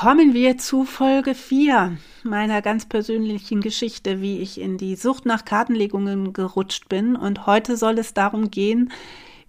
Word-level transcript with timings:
Kommen 0.00 0.32
wir 0.32 0.56
zu 0.56 0.86
Folge 0.86 1.34
4 1.34 1.98
meiner 2.22 2.62
ganz 2.62 2.86
persönlichen 2.86 3.60
Geschichte, 3.60 4.22
wie 4.22 4.38
ich 4.38 4.58
in 4.58 4.78
die 4.78 4.96
Sucht 4.96 5.26
nach 5.26 5.44
Kartenlegungen 5.44 6.32
gerutscht 6.32 6.88
bin. 6.88 7.16
Und 7.16 7.44
heute 7.44 7.76
soll 7.76 7.98
es 7.98 8.14
darum 8.14 8.50
gehen, 8.50 8.92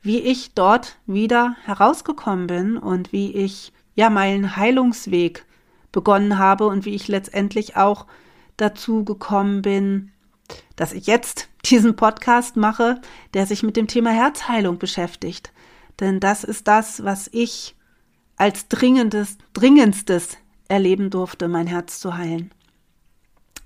wie 0.02 0.20
ich 0.20 0.54
dort 0.54 0.98
wieder 1.06 1.56
herausgekommen 1.64 2.48
bin 2.48 2.78
und 2.78 3.14
wie 3.14 3.32
ich 3.32 3.72
ja 3.96 4.10
meinen 4.10 4.58
Heilungsweg 4.58 5.46
begonnen 5.94 6.38
habe 6.38 6.68
und 6.68 6.84
wie 6.84 6.96
ich 6.96 7.08
letztendlich 7.08 7.78
auch 7.78 8.06
dazu 8.58 9.06
gekommen 9.06 9.62
bin, 9.62 10.12
dass 10.76 10.92
ich 10.92 11.08
jetzt 11.08 11.48
diesen 11.64 11.96
Podcast 11.96 12.58
mache, 12.58 13.00
der 13.34 13.46
sich 13.46 13.64
mit 13.64 13.78
dem 13.78 13.88
Thema 13.88 14.10
Herzheilung 14.10 14.80
beschäftigt. 14.80 15.54
Denn 16.02 16.20
das 16.20 16.44
ist 16.44 16.68
das, 16.68 17.06
was 17.06 17.30
ich 17.32 17.74
als 18.42 18.68
dringendes, 18.70 19.38
dringendstes 19.54 20.36
erleben 20.68 21.12
durfte, 21.12 21.48
mein 21.48 21.68
Herz 21.68 22.00
zu 22.00 22.18
heilen. 22.18 22.50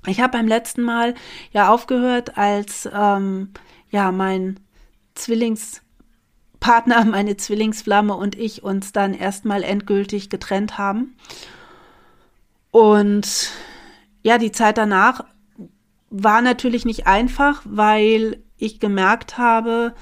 Ich 0.05 0.19
habe 0.19 0.37
beim 0.37 0.49
letzten 0.49 0.81
Mal 0.81 1.13
ja 1.53 1.69
aufgehört, 1.69 2.37
als 2.37 2.89
ähm, 2.93 3.51
ja 3.89 4.11
mein 4.11 4.59
Zwillingspartner, 5.13 7.05
meine 7.09 7.37
Zwillingsflamme 7.37 8.13
und 8.15 8.35
ich 8.35 8.63
uns 8.63 8.91
dann 8.91 9.13
erstmal 9.13 9.63
endgültig 9.63 10.29
getrennt 10.29 10.77
haben. 10.77 11.15
Und 12.69 13.51
ja, 14.23 14.37
die 14.37 14.51
Zeit 14.51 14.77
danach 14.77 15.23
war 16.09 16.41
natürlich 16.41 16.83
nicht 16.83 17.07
einfach, 17.07 17.61
weil 17.63 18.43
ich 18.57 18.81
gemerkt 18.81 19.37
habe, 19.37 19.95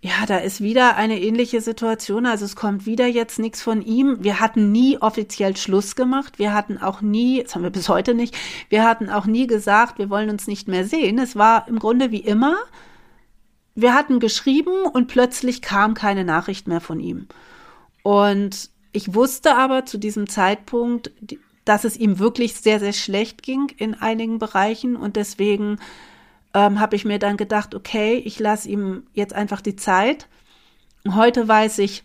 ja, 0.00 0.26
da 0.26 0.38
ist 0.38 0.60
wieder 0.60 0.96
eine 0.96 1.20
ähnliche 1.20 1.60
Situation. 1.60 2.24
Also 2.24 2.44
es 2.44 2.54
kommt 2.54 2.86
wieder 2.86 3.06
jetzt 3.06 3.40
nichts 3.40 3.60
von 3.60 3.82
ihm. 3.82 4.18
Wir 4.20 4.38
hatten 4.38 4.70
nie 4.70 4.98
offiziell 4.98 5.56
Schluss 5.56 5.96
gemacht. 5.96 6.38
Wir 6.38 6.54
hatten 6.54 6.78
auch 6.78 7.00
nie, 7.00 7.42
das 7.42 7.54
haben 7.54 7.64
wir 7.64 7.70
bis 7.70 7.88
heute 7.88 8.14
nicht, 8.14 8.36
wir 8.68 8.84
hatten 8.84 9.10
auch 9.10 9.26
nie 9.26 9.48
gesagt, 9.48 9.98
wir 9.98 10.08
wollen 10.08 10.30
uns 10.30 10.46
nicht 10.46 10.68
mehr 10.68 10.86
sehen. 10.86 11.18
Es 11.18 11.34
war 11.34 11.66
im 11.66 11.80
Grunde 11.80 12.12
wie 12.12 12.20
immer. 12.20 12.56
Wir 13.74 13.94
hatten 13.94 14.20
geschrieben 14.20 14.86
und 14.92 15.08
plötzlich 15.08 15.62
kam 15.62 15.94
keine 15.94 16.24
Nachricht 16.24 16.68
mehr 16.68 16.80
von 16.80 17.00
ihm. 17.00 17.26
Und 18.04 18.70
ich 18.92 19.14
wusste 19.14 19.56
aber 19.56 19.84
zu 19.84 19.98
diesem 19.98 20.28
Zeitpunkt, 20.28 21.10
dass 21.64 21.84
es 21.84 21.96
ihm 21.96 22.18
wirklich 22.20 22.54
sehr, 22.54 22.78
sehr 22.80 22.92
schlecht 22.92 23.42
ging 23.42 23.68
in 23.76 23.94
einigen 23.94 24.38
Bereichen 24.38 24.96
und 24.96 25.16
deswegen 25.16 25.78
ähm, 26.54 26.80
habe 26.80 26.96
ich 26.96 27.04
mir 27.04 27.18
dann 27.18 27.36
gedacht, 27.36 27.74
okay, 27.74 28.14
ich 28.24 28.38
lasse 28.38 28.68
ihm 28.68 29.04
jetzt 29.12 29.34
einfach 29.34 29.60
die 29.60 29.76
Zeit. 29.76 30.28
Heute 31.06 31.46
weiß 31.46 31.78
ich, 31.78 32.04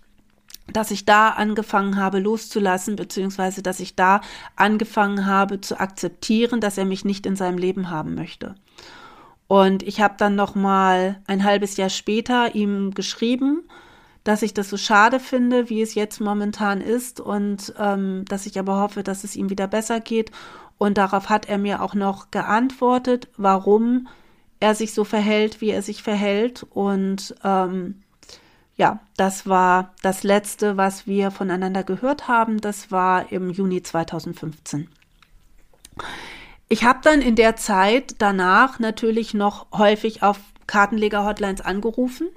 dass 0.72 0.92
ich 0.92 1.06
da 1.06 1.30
angefangen 1.30 1.98
habe 1.98 2.20
loszulassen, 2.20 2.96
beziehungsweise 2.96 3.62
dass 3.62 3.80
ich 3.80 3.96
da 3.96 4.22
angefangen 4.56 5.26
habe 5.26 5.60
zu 5.60 5.80
akzeptieren, 5.80 6.62
dass 6.62 6.78
er 6.78 6.86
mich 6.86 7.04
nicht 7.04 7.26
in 7.26 7.36
seinem 7.36 7.58
Leben 7.58 7.90
haben 7.90 8.16
möchte. 8.16 8.56
Und 9.48 9.84
ich 9.84 10.02
habe 10.02 10.16
dann 10.18 10.36
noch 10.36 10.56
mal 10.56 11.22
ein 11.28 11.44
halbes 11.44 11.78
Jahr 11.78 11.90
später 11.90 12.56
ihm 12.56 12.92
geschrieben, 12.92 13.64
dass 14.24 14.42
ich 14.42 14.54
das 14.54 14.70
so 14.70 14.78
schade 14.78 15.20
finde, 15.20 15.70
wie 15.70 15.82
es 15.82 15.96
jetzt 15.96 16.22
momentan 16.22 16.80
ist 16.80 17.20
und 17.20 17.74
ähm, 17.78 18.24
dass 18.26 18.46
ich 18.46 18.58
aber 18.58 18.80
hoffe, 18.80 19.04
dass 19.04 19.26
es 19.26 19.36
ihm 19.36 19.50
wieder 19.50 19.68
besser 19.68 20.00
geht. 20.00 20.32
Und 20.78 20.98
darauf 20.98 21.30
hat 21.30 21.50
er 21.50 21.58
mir 21.58 21.82
auch 21.82 21.94
noch 21.94 22.32
geantwortet, 22.32 23.28
warum 23.36 24.08
er 24.64 24.76
sich 24.76 24.94
so 24.94 25.04
verhält, 25.04 25.60
wie 25.60 25.72
er 25.72 25.82
sich 25.82 26.02
verhält. 26.04 26.66
Und 26.70 27.36
ähm, 27.44 28.02
ja, 28.78 29.02
das 29.18 29.46
war 29.46 29.94
das 30.02 30.24
Letzte, 30.24 30.78
was 30.78 31.06
wir 31.06 31.32
voneinander 31.32 31.84
gehört 31.84 32.30
haben. 32.30 32.62
Das 32.62 32.90
war 32.90 33.30
im 33.34 33.50
Juni 33.50 33.84
2015. 33.84 34.88
Ich 36.70 36.86
habe 36.86 37.00
dann 37.04 37.22
in 37.22 37.36
der 37.36 37.58
Zeit 37.58 38.16
danach 38.20 38.80
natürlich 38.80 39.34
noch 39.34 39.68
häufig 39.74 40.24
auf 40.24 40.40
Kartenleger-Hotlines 40.66 41.60
angerufen, 41.60 42.30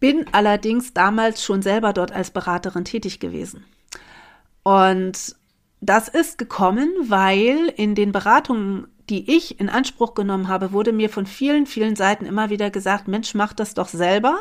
bin 0.00 0.26
allerdings 0.32 0.94
damals 0.94 1.44
schon 1.44 1.62
selber 1.62 1.92
dort 1.92 2.10
als 2.10 2.32
Beraterin 2.32 2.84
tätig 2.84 3.20
gewesen. 3.20 3.64
Und 4.64 5.36
das 5.80 6.08
ist 6.08 6.38
gekommen, 6.38 6.90
weil 7.02 7.72
in 7.76 7.94
den 7.94 8.10
Beratungen 8.10 8.88
die 9.08 9.36
ich 9.36 9.60
in 9.60 9.68
Anspruch 9.68 10.14
genommen 10.14 10.48
habe, 10.48 10.72
wurde 10.72 10.92
mir 10.92 11.10
von 11.10 11.26
vielen, 11.26 11.66
vielen 11.66 11.96
Seiten 11.96 12.26
immer 12.26 12.50
wieder 12.50 12.70
gesagt, 12.70 13.08
Mensch, 13.08 13.34
mach 13.34 13.52
das 13.52 13.74
doch 13.74 13.88
selber. 13.88 14.38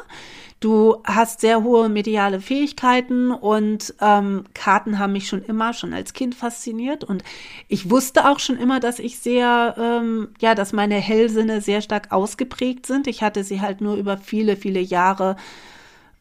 Du 0.60 0.98
hast 1.04 1.42
sehr 1.42 1.64
hohe 1.64 1.90
mediale 1.90 2.40
Fähigkeiten 2.40 3.32
und 3.32 3.94
ähm, 4.02 4.46
Karten 4.54 4.98
haben 4.98 5.14
mich 5.14 5.28
schon 5.28 5.44
immer, 5.44 5.74
schon 5.74 5.94
als 5.94 6.14
Kind 6.14 6.34
fasziniert. 6.34 7.04
Und 7.04 7.24
ich 7.68 7.90
wusste 7.90 8.28
auch 8.28 8.40
schon 8.40 8.58
immer, 8.58 8.80
dass 8.80 9.00
ich 9.00 9.20
sehr, 9.20 9.76
ähm, 9.78 10.30
ja, 10.40 10.56
dass 10.56 10.74
meine 10.74 10.96
Hellsinne 10.96 11.62
sehr 11.62 11.82
stark 11.82 12.12
ausgeprägt 12.12 12.86
sind. 12.86 13.08
Ich 13.08 13.22
hatte 13.22 13.44
sie 13.44 13.62
halt 13.62 13.82
nur 13.82 13.96
über 13.96 14.18
viele, 14.18 14.56
viele 14.56 14.80
Jahre 14.80 15.36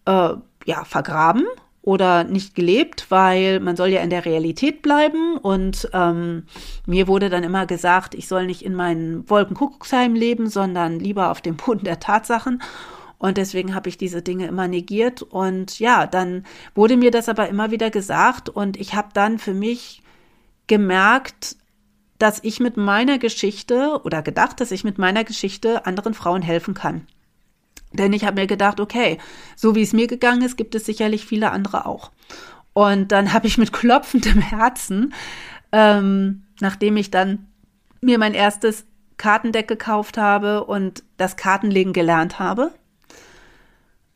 äh, 0.04 0.30
ja, 0.66 0.84
vergraben 0.84 1.46
oder 1.84 2.24
nicht 2.24 2.54
gelebt, 2.54 3.06
weil 3.10 3.60
man 3.60 3.76
soll 3.76 3.88
ja 3.88 4.00
in 4.00 4.08
der 4.08 4.24
Realität 4.24 4.80
bleiben. 4.80 5.36
Und 5.36 5.88
ähm, 5.92 6.44
mir 6.86 7.06
wurde 7.06 7.28
dann 7.28 7.44
immer 7.44 7.66
gesagt, 7.66 8.14
ich 8.14 8.26
soll 8.26 8.46
nicht 8.46 8.62
in 8.62 8.74
meinen 8.74 9.28
Wolkenkuckucksheim 9.28 10.14
leben, 10.14 10.48
sondern 10.48 10.98
lieber 10.98 11.30
auf 11.30 11.42
dem 11.42 11.56
Boden 11.56 11.84
der 11.84 12.00
Tatsachen. 12.00 12.62
Und 13.18 13.36
deswegen 13.36 13.74
habe 13.74 13.90
ich 13.90 13.98
diese 13.98 14.22
Dinge 14.22 14.46
immer 14.46 14.66
negiert. 14.66 15.20
Und 15.20 15.78
ja, 15.78 16.06
dann 16.06 16.44
wurde 16.74 16.96
mir 16.96 17.10
das 17.10 17.28
aber 17.28 17.48
immer 17.50 17.70
wieder 17.70 17.90
gesagt. 17.90 18.48
Und 18.48 18.78
ich 18.78 18.94
habe 18.94 19.08
dann 19.12 19.38
für 19.38 19.54
mich 19.54 20.02
gemerkt, 20.66 21.56
dass 22.18 22.42
ich 22.42 22.60
mit 22.60 22.78
meiner 22.78 23.18
Geschichte 23.18 24.00
oder 24.04 24.22
gedacht, 24.22 24.58
dass 24.60 24.70
ich 24.70 24.84
mit 24.84 24.96
meiner 24.96 25.24
Geschichte 25.24 25.84
anderen 25.84 26.14
Frauen 26.14 26.40
helfen 26.40 26.72
kann. 26.72 27.06
Denn 27.94 28.12
ich 28.12 28.24
habe 28.24 28.40
mir 28.40 28.46
gedacht, 28.46 28.80
okay, 28.80 29.18
so 29.56 29.74
wie 29.74 29.82
es 29.82 29.92
mir 29.92 30.06
gegangen 30.06 30.42
ist, 30.42 30.56
gibt 30.56 30.74
es 30.74 30.84
sicherlich 30.84 31.24
viele 31.26 31.50
andere 31.50 31.86
auch. 31.86 32.10
Und 32.72 33.12
dann 33.12 33.32
habe 33.32 33.46
ich 33.46 33.56
mit 33.56 33.72
klopfendem 33.72 34.40
Herzen, 34.40 35.14
ähm, 35.72 36.42
nachdem 36.60 36.96
ich 36.96 37.10
dann 37.10 37.46
mir 38.00 38.18
mein 38.18 38.34
erstes 38.34 38.84
Kartendeck 39.16 39.68
gekauft 39.68 40.18
habe 40.18 40.64
und 40.64 41.02
das 41.16 41.36
Kartenlegen 41.36 41.92
gelernt 41.92 42.38
habe, 42.38 42.72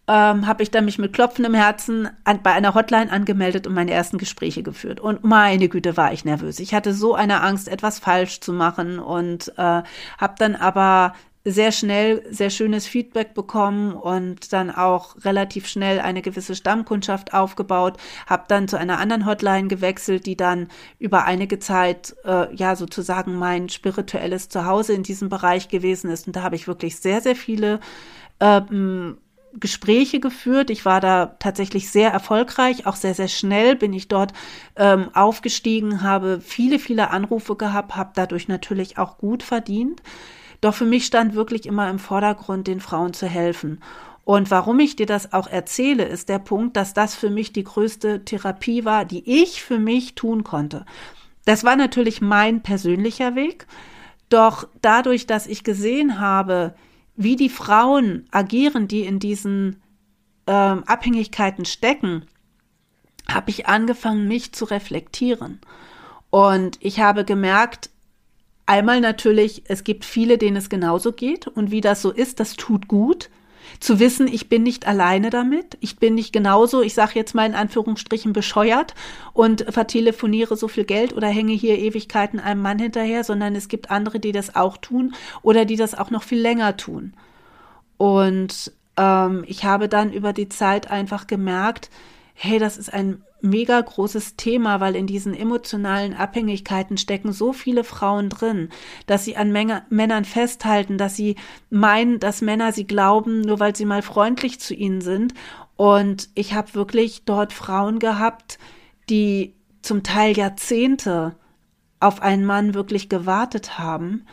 ähm, 0.09 0.47
habe 0.47 0.63
ich 0.63 0.71
dann 0.71 0.87
mich 0.87 0.99
mit 0.99 1.13
klopfendem 1.13 1.55
Herzen 1.55 2.09
an, 2.25 2.43
bei 2.43 2.53
einer 2.53 2.75
Hotline 2.75 3.13
angemeldet 3.13 3.67
und 3.67 3.75
meine 3.75 3.93
ersten 3.93 4.17
Gespräche 4.17 4.63
geführt. 4.63 5.01
Und 5.01 5.23
meine 5.23 5.69
Güte, 5.69 5.97
war 5.97 6.13
ich 6.13 6.25
nervös. 6.25 6.61
Ich 6.61 6.75
hatte 6.75 6.95
so 6.95 7.15
eine 7.15 7.43
Angst, 7.43 7.69
etwas 7.69 7.99
falsch 7.99 8.41
zu 8.41 8.53
machen 8.55 8.99
und 8.99 9.53
äh, 9.59 9.83
habe 10.19 10.35
dann 10.39 10.57
aber 10.57 11.13
sehr 11.45 11.73
schnell 11.73 12.23
sehr 12.31 12.51
schönes 12.51 12.87
Feedback 12.87 13.35
bekommen 13.35 13.93
und 13.93 14.53
dann 14.53 14.71
auch 14.71 15.17
relativ 15.25 15.67
schnell 15.67 16.01
eine 16.01 16.23
gewisse 16.23 16.55
Stammkundschaft 16.55 17.33
aufgebaut, 17.33 17.97
habe 18.27 18.45
dann 18.49 18.69
zu 18.69 18.79
einer 18.79 18.99
anderen 18.99 19.27
Hotline 19.27 19.69
gewechselt, 19.69 20.27
die 20.27 20.37
dann 20.37 20.69
über 20.99 21.25
einige 21.25 21.59
Zeit 21.59 22.15
äh, 22.25 22.55
ja 22.55 22.77
sozusagen 22.77 23.37
mein 23.37 23.69
spirituelles 23.69 24.49
Zuhause 24.49 24.93
in 24.93 25.03
diesem 25.03 25.29
Bereich 25.29 25.69
gewesen 25.69 26.11
ist 26.11 26.27
und 26.27 26.37
da 26.37 26.43
habe 26.43 26.57
ich 26.57 26.69
wirklich 26.69 26.97
sehr 26.97 27.21
sehr 27.21 27.37
viele 27.37 27.81
ähm, 28.41 29.19
Gespräche 29.55 30.21
geführt. 30.21 30.71
Ich 30.71 30.85
war 30.85 31.01
da 31.01 31.27
tatsächlich 31.39 31.91
sehr 31.91 32.11
erfolgreich, 32.11 32.87
auch 32.87 32.97
sehr, 32.97 33.15
sehr 33.15 33.29
schnell 33.29 33.77
bin 33.77 33.93
ich 33.93 34.09
dort 34.09 34.33
ähm, 34.77 35.09
aufgestiegen, 35.15 36.03
habe 36.03 36.41
viele, 36.41 36.79
viele 36.79 37.11
Anrufe 37.11 37.57
gehabt, 37.57 37.97
habe 37.97 38.13
dadurch 38.15 38.49
natürlich 38.49 38.99
auch 38.99 39.19
gut 39.19 39.43
verdient. 39.43 40.03
Doch 40.61 40.75
für 40.75 40.85
mich 40.85 41.07
stand 41.07 41.35
wirklich 41.35 41.67
immer 41.67 41.89
im 41.89 41.99
Vordergrund, 41.99 42.67
den 42.67 42.81
Frauen 42.81 43.13
zu 43.13 43.27
helfen. 43.27 43.81
Und 44.25 44.51
warum 44.51 44.79
ich 44.81 44.97
dir 44.97 45.07
das 45.07 45.33
auch 45.33 45.47
erzähle, 45.47 46.05
ist 46.05 46.29
der 46.29 46.39
Punkt, 46.39 46.77
dass 46.77 46.93
das 46.93 47.15
für 47.15 47.31
mich 47.31 47.53
die 47.53 47.65
größte 47.65 48.25
Therapie 48.25 48.85
war, 48.85 49.05
die 49.05 49.43
ich 49.43 49.63
für 49.63 49.79
mich 49.79 50.15
tun 50.17 50.45
konnte. 50.45 50.85
Das 51.47 51.65
war 51.65 51.77
natürlich 51.77 52.21
mein 52.21 52.63
persönlicher 52.63 53.35
Weg. 53.35 53.67
Doch 54.29 54.69
dadurch, 54.83 55.27
dass 55.27 55.47
ich 55.47 55.65
gesehen 55.65 56.21
habe, 56.21 56.75
wie 57.17 57.37
die 57.37 57.49
Frauen 57.49 58.27
agieren, 58.31 58.87
die 58.87 59.07
in 59.07 59.19
diesen 59.19 59.81
ähm, 60.47 60.85
Abhängigkeiten 60.85 61.65
stecken, 61.65 62.27
habe 63.33 63.51
ich 63.51 63.67
angefangen, 63.67 64.29
mich 64.29 64.53
zu 64.53 64.67
reflektieren. 64.67 65.61
Und 66.31 66.77
ich 66.81 67.01
habe 67.01 67.25
gemerkt, 67.25 67.91
Einmal 68.69 69.01
natürlich, 69.01 69.63
es 69.69 69.83
gibt 69.83 70.05
viele, 70.05 70.37
denen 70.37 70.59
es 70.59 70.69
genauso 70.69 71.13
geht 71.13 71.47
und 71.47 71.71
wie 71.71 71.81
das 71.81 72.03
so 72.03 72.11
ist, 72.11 72.39
das 72.39 72.55
tut 72.55 72.87
gut. 72.87 73.31
Zu 73.81 73.99
wissen, 73.99 74.29
ich 74.29 74.51
bin 74.51 74.63
nicht 74.63 74.87
alleine 74.87 75.31
damit, 75.31 75.79
ich 75.81 75.97
bin 75.97 76.15
nicht 76.15 76.35
genauso, 76.35 76.83
ich 76.83 76.93
sage 76.93 77.13
jetzt 77.15 77.35
mal 77.35 77.47
in 77.47 77.55
Anführungsstrichen 77.55 78.35
bescheuert 78.35 78.95
und 79.33 79.65
vertelefoniere 79.73 80.55
so 80.55 80.69
viel 80.69 80.85
Geld 80.85 81.15
oder 81.15 81.29
hänge 81.29 81.55
hier 81.55 81.79
Ewigkeiten 81.79 82.41
einem 82.41 82.61
Mann 82.61 82.79
hinterher, 82.79 83.25
sondern 83.25 83.57
es 83.57 83.69
gibt 83.69 83.91
andere, 83.91 84.21
die 84.21 84.33
das 84.33 84.55
auch 84.55 84.77
tun 84.77 85.15
oder 85.41 85.65
die 85.65 85.77
das 85.77 85.95
auch 85.95 86.11
noch 86.11 86.23
viel 86.23 86.41
länger 86.41 86.77
tun. 86.77 87.15
Und 87.97 88.73
ähm, 88.99 89.45
ich 89.47 89.65
habe 89.65 89.89
dann 89.89 90.13
über 90.13 90.35
die 90.35 90.51
Zeit 90.51 90.91
einfach 90.91 91.27
gemerkt, 91.27 91.89
hey, 92.35 92.59
das 92.59 92.77
ist 92.77 92.93
ein 92.93 93.25
mega 93.41 93.81
großes 93.81 94.37
Thema, 94.37 94.81
weil 94.81 94.97
in 94.97 95.07
diesen 95.07 95.35
emotionalen 95.35 96.15
Abhängigkeiten 96.15 96.97
stecken 96.97 97.33
so 97.33 97.53
viele 97.53 97.85
Frauen 97.85 98.29
drin, 98.29 98.69
dass 99.07 99.25
sie 99.25 99.37
an 99.37 99.53
Menge, 99.53 99.85
Männern 99.91 100.25
festhalten, 100.25 100.99
dass 100.99 101.17
sie 101.17 101.37
meinen, 101.71 102.21
dass 102.21 102.41
Männer 102.41 102.73
sie 102.73 102.87
glauben, 102.87 103.41
nur 103.43 103.61
weil 103.61 103.77
sie 103.77 103.85
mal 103.85 104.03
freundlich 104.03 104.61
zu 104.61 104.75
ihnen 104.75 105.01
sind. 105.01 105.35
Und 105.77 106.29
ich 106.35 106.55
habe 106.55 106.75
wirklich 106.75 107.25
dort 107.25 107.53
Frauen 107.53 107.99
gehabt, 107.99 108.59
die 109.09 109.55
zum 109.83 110.03
Teil 110.03 110.37
Jahrzehnte 110.37 111.37
auf 112.01 112.23
einen 112.23 112.45
Mann 112.45 112.75
wirklich 112.75 113.09
gewartet 113.09 113.79
haben 113.79 114.27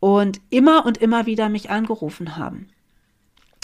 und 0.00 0.40
immer 0.50 0.86
und 0.86 0.98
immer 0.98 1.26
wieder 1.26 1.48
mich 1.48 1.70
angerufen 1.70 2.36
haben. 2.36 2.68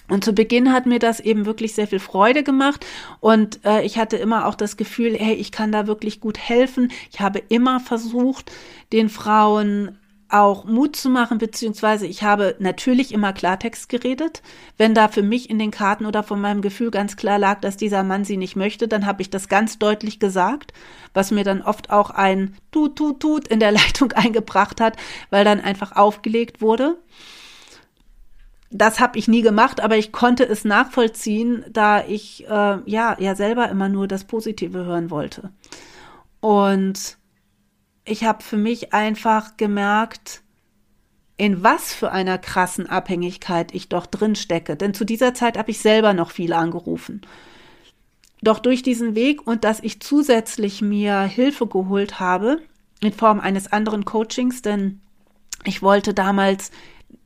Und 0.09 0.25
zu 0.25 0.33
Beginn 0.33 0.73
hat 0.73 0.87
mir 0.87 0.99
das 0.99 1.21
eben 1.21 1.47
wirklich 1.47 1.75
sehr 1.75 1.87
viel 1.87 2.01
Freude 2.01 2.43
gemacht 2.43 2.85
und 3.21 3.65
äh, 3.65 3.83
ich 3.83 3.99
hatte 3.99 4.17
immer 4.17 4.47
auch 4.47 4.55
das 4.55 4.77
Gefühl, 4.77 5.17
hey, 5.17 5.35
ich 5.35 5.53
kann 5.53 5.73
da 5.73 5.87
wirklich 5.87 6.21
gut 6.21 6.39
helfen. 6.39 6.91
Ich 7.11 7.21
habe 7.21 7.39
immer 7.49 7.81
versucht, 7.81 8.51
den 8.93 9.09
Frauen 9.09 9.99
auch 10.33 10.65
Mut 10.65 10.97
zu 10.97 11.11
machen, 11.11 11.37
beziehungsweise 11.39 12.07
ich 12.07 12.23
habe 12.23 12.57
natürlich 12.59 13.13
immer 13.13 13.35
Klartext 13.35 13.89
geredet. 13.91 14.43
Wenn 14.79 14.95
da 14.95 15.09
für 15.09 15.23
mich 15.23 15.51
in 15.51 15.59
den 15.59 15.71
Karten 15.71 16.07
oder 16.07 16.23
von 16.23 16.41
meinem 16.41 16.63
Gefühl 16.63 16.91
ganz 16.91 17.17
klar 17.17 17.39
lag, 17.39 17.61
dass 17.61 17.77
dieser 17.77 18.03
Mann 18.03 18.25
sie 18.25 18.39
nicht 18.39 18.57
möchte, 18.57 18.89
dann 18.89 19.05
habe 19.05 19.21
ich 19.21 19.29
das 19.29 19.49
ganz 19.49 19.79
deutlich 19.79 20.21
gesagt, 20.21 20.73
was 21.13 21.31
mir 21.31 21.45
dann 21.45 21.61
oft 21.61 21.91
auch 21.91 22.11
ein 22.11 22.57
Tut, 22.71 22.97
Tut, 22.97 23.21
Tut 23.21 23.49
in 23.49 23.61
der 23.61 23.73
Leitung 23.73 24.13
eingebracht 24.13 24.81
hat, 24.81 24.97
weil 25.29 25.45
dann 25.45 25.61
einfach 25.61 25.97
aufgelegt 25.97 26.63
wurde. 26.63 26.97
Das 28.75 29.01
habe 29.01 29.19
ich 29.19 29.29
nie 29.29 29.43
gemacht, 29.43 29.81
aber 29.81 29.99
ich 29.99 30.13
konnte 30.13 30.45
es 30.45 30.65
nachvollziehen, 30.65 31.65
da 31.71 32.05
ich 32.05 32.47
äh, 32.49 32.79
ja 32.87 33.17
ja 33.19 33.35
selber 33.35 33.69
immer 33.69 33.89
nur 33.89 34.09
das 34.09 34.25
Positive 34.25 34.85
hören 34.85 35.11
wollte. 35.11 35.51
Und 36.41 37.19
ich 38.05 38.25
habe 38.25 38.43
für 38.43 38.57
mich 38.57 38.93
einfach 38.93 39.57
gemerkt, 39.57 40.43
in 41.37 41.63
was 41.63 41.93
für 41.93 42.13
einer 42.13 42.39
krassen 42.39 42.89
Abhängigkeit 42.89 43.75
ich 43.75 43.89
doch 43.89 44.07
drin 44.07 44.37
stecke. 44.37 44.77
Denn 44.77 44.95
zu 44.95 45.05
dieser 45.05 45.35
Zeit 45.35 45.59
habe 45.59 45.71
ich 45.71 45.81
selber 45.81 46.15
noch 46.15 46.31
viel 46.31 46.53
angerufen. 46.53 47.23
Doch 48.43 48.59
durch 48.59 48.83
diesen 48.83 49.15
Weg 49.15 49.47
und 49.47 49.65
dass 49.65 49.81
ich 49.81 50.01
zusätzlich 50.01 50.83
mir 50.83 51.23
Hilfe 51.23 51.67
geholt 51.67 52.21
habe 52.21 52.61
in 53.01 53.13
Form 53.13 53.41
eines 53.41 53.73
anderen 53.73 54.05
Coachings, 54.05 54.63
denn 54.63 55.01
ich 55.65 55.83
wollte 55.83 56.13
damals 56.13 56.71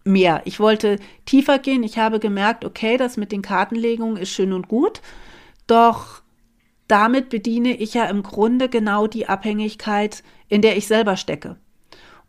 mehr. 0.06 0.43
Ich 0.44 0.61
wollte 0.61 0.99
tiefer 1.25 1.58
gehen. 1.58 1.82
Ich 1.82 1.99
habe 1.99 2.20
gemerkt, 2.20 2.64
okay, 2.64 2.97
das 2.97 3.17
mit 3.17 3.32
den 3.32 3.43
Kartenlegungen 3.43 4.17
ist 4.17 4.31
schön 4.31 4.53
und 4.53 4.69
gut. 4.69 5.03
Doch 5.67 6.23
damit 6.88 7.29
bediene 7.29 7.76
ich 7.76 7.94
ja 7.94 8.05
im 8.05 8.23
Grunde 8.23 8.69
genau 8.69 9.06
die 9.06 9.29
Abhängigkeit, 9.29 10.23
in 10.49 10.62
der 10.62 10.76
ich 10.76 10.87
selber 10.87 11.17
stecke. 11.17 11.56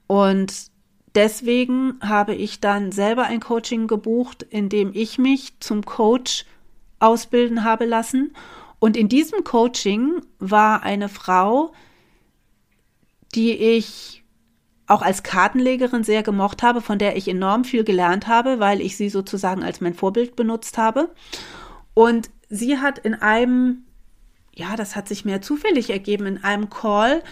Und 0.07 0.71
deswegen 1.13 2.00
habe 2.01 2.33
ich 2.33 2.59
dann 2.59 2.91
selber 2.91 3.25
ein 3.25 3.39
Coaching 3.39 3.88
gebucht, 3.88 4.44
in 4.44 4.69
dem 4.69 4.91
ich 4.94 5.18
mich 5.18 5.59
zum 5.59 5.85
Coach 5.85 6.45
ausbilden 7.00 7.63
habe 7.63 7.85
lassen. 7.85 8.33
Und 8.80 8.97
in 8.97 9.09
diesem 9.09 9.44
Coaching 9.44 10.21
war 10.39 10.83
eine 10.83 11.09
Frau, 11.09 11.71
die 13.35 13.53
ich 13.53 14.23
auch 14.87 15.01
als 15.01 15.23
Kartenlegerin 15.23 16.03
sehr 16.03 16.23
gemocht 16.23 16.63
habe, 16.63 16.81
von 16.81 16.97
der 16.97 17.17
ich 17.17 17.27
enorm 17.27 17.65
viel 17.65 17.83
gelernt 17.83 18.27
habe, 18.27 18.59
weil 18.59 18.81
ich 18.81 18.97
sie 18.97 19.09
sozusagen 19.09 19.63
als 19.63 19.81
mein 19.81 19.93
Vorbild 19.93 20.35
benutzt 20.35 20.77
habe. 20.77 21.09
Und 21.93 22.29
sie 22.49 22.79
hat 22.79 22.99
in 22.99 23.13
einem 23.13 23.83
ja, 24.57 24.75
das 24.75 24.95
hat 24.95 25.07
sich 25.07 25.23
mehr 25.23 25.41
zufällig 25.41 25.91
ergeben 25.91 26.25
in 26.25 26.43
einem 26.43 26.69
Call 26.69 27.23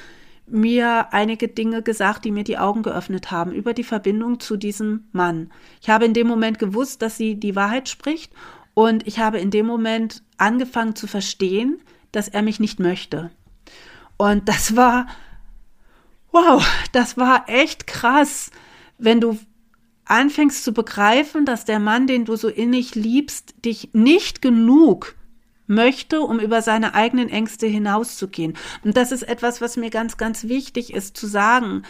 mir 0.47 1.11
einige 1.11 1.47
Dinge 1.47 1.81
gesagt, 1.81 2.23
die 2.23 2.31
mir 2.31 2.43
die 2.43 2.59
Augen 2.59 2.83
geöffnet 2.83 3.31
haben 3.31 3.51
über 3.51 3.73
die 3.73 3.83
Verbindung 3.83 4.39
zu 4.39 4.57
diesem 4.57 5.05
Mann. 5.11 5.51
Ich 5.81 5.89
habe 5.89 6.05
in 6.05 6.13
dem 6.13 6.27
Moment 6.27 6.59
gewusst, 6.59 7.01
dass 7.01 7.17
sie 7.17 7.35
die 7.39 7.55
Wahrheit 7.55 7.89
spricht 7.89 8.31
und 8.75 9.07
ich 9.07 9.17
habe 9.17 9.39
in 9.39 9.49
dem 9.49 9.65
Moment 9.65 10.21
angefangen 10.37 10.95
zu 10.95 11.07
verstehen, 11.07 11.81
dass 12.11 12.27
er 12.27 12.43
mich 12.43 12.59
nicht 12.59 12.79
möchte. 12.79 13.31
Und 14.17 14.47
das 14.47 14.75
war, 14.75 15.07
wow, 16.35 16.67
das 16.91 17.17
war 17.17 17.45
echt 17.47 17.87
krass, 17.87 18.51
wenn 18.97 19.21
du 19.21 19.39
anfängst 20.03 20.63
zu 20.63 20.73
begreifen, 20.73 21.45
dass 21.45 21.63
der 21.63 21.79
Mann, 21.79 22.07
den 22.07 22.25
du 22.25 22.35
so 22.35 22.49
innig 22.49 22.93
liebst, 22.93 23.55
dich 23.63 23.89
nicht 23.93 24.41
genug 24.41 25.15
möchte, 25.65 26.19
um 26.21 26.39
über 26.39 26.61
seine 26.61 26.93
eigenen 26.93 27.29
Ängste 27.29 27.67
hinauszugehen. 27.67 28.55
Und 28.83 28.97
das 28.97 29.13
ist 29.13 29.23
etwas, 29.23 29.61
was 29.61 29.77
mir 29.77 29.89
ganz, 29.89 30.17
ganz 30.17 30.43
wichtig 30.43 30.93
ist 30.93 31.15
zu 31.17 31.25
sagen. 31.25 31.83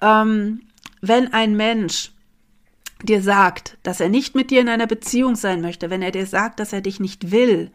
Ähm, 0.00 0.62
wenn 1.02 1.32
ein 1.34 1.56
Mensch 1.56 2.12
dir 3.02 3.20
sagt, 3.20 3.78
dass 3.82 4.00
er 4.00 4.08
nicht 4.08 4.34
mit 4.36 4.50
dir 4.50 4.60
in 4.60 4.68
einer 4.68 4.86
Beziehung 4.86 5.34
sein 5.34 5.60
möchte, 5.60 5.90
wenn 5.90 6.02
er 6.02 6.12
dir 6.12 6.26
sagt, 6.26 6.60
dass 6.60 6.72
er 6.72 6.80
dich 6.80 7.00
nicht 7.00 7.32
will, 7.32 7.72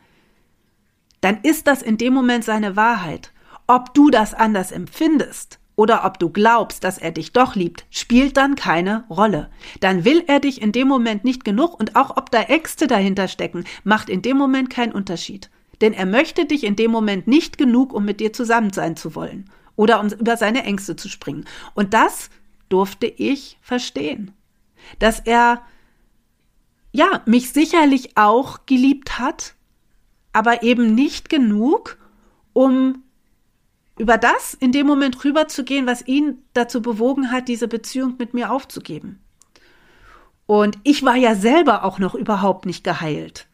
dann 1.21 1.41
ist 1.43 1.67
das 1.67 1.81
in 1.81 1.97
dem 1.97 2.13
Moment 2.13 2.45
seine 2.45 2.77
Wahrheit. 2.77 3.31
Ob 3.67 3.93
du 3.93 4.09
das 4.09 4.33
anders 4.33 4.71
empfindest, 4.71 5.59
oder 5.75 6.05
ob 6.05 6.19
du 6.19 6.29
glaubst, 6.29 6.83
dass 6.83 6.97
er 6.97 7.11
dich 7.11 7.31
doch 7.31 7.55
liebt, 7.55 7.85
spielt 7.89 8.37
dann 8.37 8.55
keine 8.55 9.05
Rolle. 9.09 9.49
Dann 9.79 10.05
will 10.05 10.23
er 10.27 10.39
dich 10.39 10.61
in 10.61 10.71
dem 10.71 10.87
Moment 10.87 11.23
nicht 11.23 11.43
genug 11.43 11.79
und 11.79 11.95
auch 11.95 12.15
ob 12.17 12.31
da 12.31 12.41
Äxte 12.41 12.87
dahinter 12.87 13.27
stecken, 13.27 13.65
macht 13.83 14.09
in 14.09 14.21
dem 14.21 14.37
Moment 14.37 14.69
keinen 14.69 14.91
Unterschied. 14.91 15.49
Denn 15.81 15.93
er 15.93 16.05
möchte 16.05 16.45
dich 16.45 16.63
in 16.63 16.75
dem 16.75 16.91
Moment 16.91 17.27
nicht 17.27 17.57
genug, 17.57 17.93
um 17.93 18.05
mit 18.05 18.19
dir 18.19 18.33
zusammen 18.33 18.71
sein 18.71 18.95
zu 18.95 19.15
wollen 19.15 19.49
oder 19.75 19.99
um 19.99 20.07
über 20.09 20.37
seine 20.37 20.63
Ängste 20.63 20.95
zu 20.95 21.09
springen. 21.09 21.45
Und 21.73 21.93
das 21.93 22.29
durfte 22.69 23.07
ich 23.07 23.57
verstehen. 23.61 24.31
Dass 24.99 25.19
er, 25.19 25.61
ja, 26.91 27.21
mich 27.25 27.51
sicherlich 27.51 28.15
auch 28.15 28.65
geliebt 28.65 29.17
hat, 29.17 29.55
aber 30.31 30.63
eben 30.63 30.93
nicht 30.93 31.29
genug, 31.29 31.97
um 32.53 33.03
über 33.97 34.17
das 34.17 34.53
in 34.53 34.71
dem 34.71 34.87
Moment 34.87 35.23
rüberzugehen, 35.23 35.85
was 35.85 36.07
ihn 36.07 36.39
dazu 36.53 36.81
bewogen 36.81 37.31
hat, 37.31 37.47
diese 37.47 37.67
Beziehung 37.67 38.15
mit 38.17 38.33
mir 38.33 38.51
aufzugeben. 38.51 39.19
Und 40.45 40.77
ich 40.83 41.03
war 41.03 41.15
ja 41.15 41.35
selber 41.35 41.83
auch 41.83 41.99
noch 41.99 42.15
überhaupt 42.15 42.65
nicht 42.65 42.83
geheilt. 42.83 43.47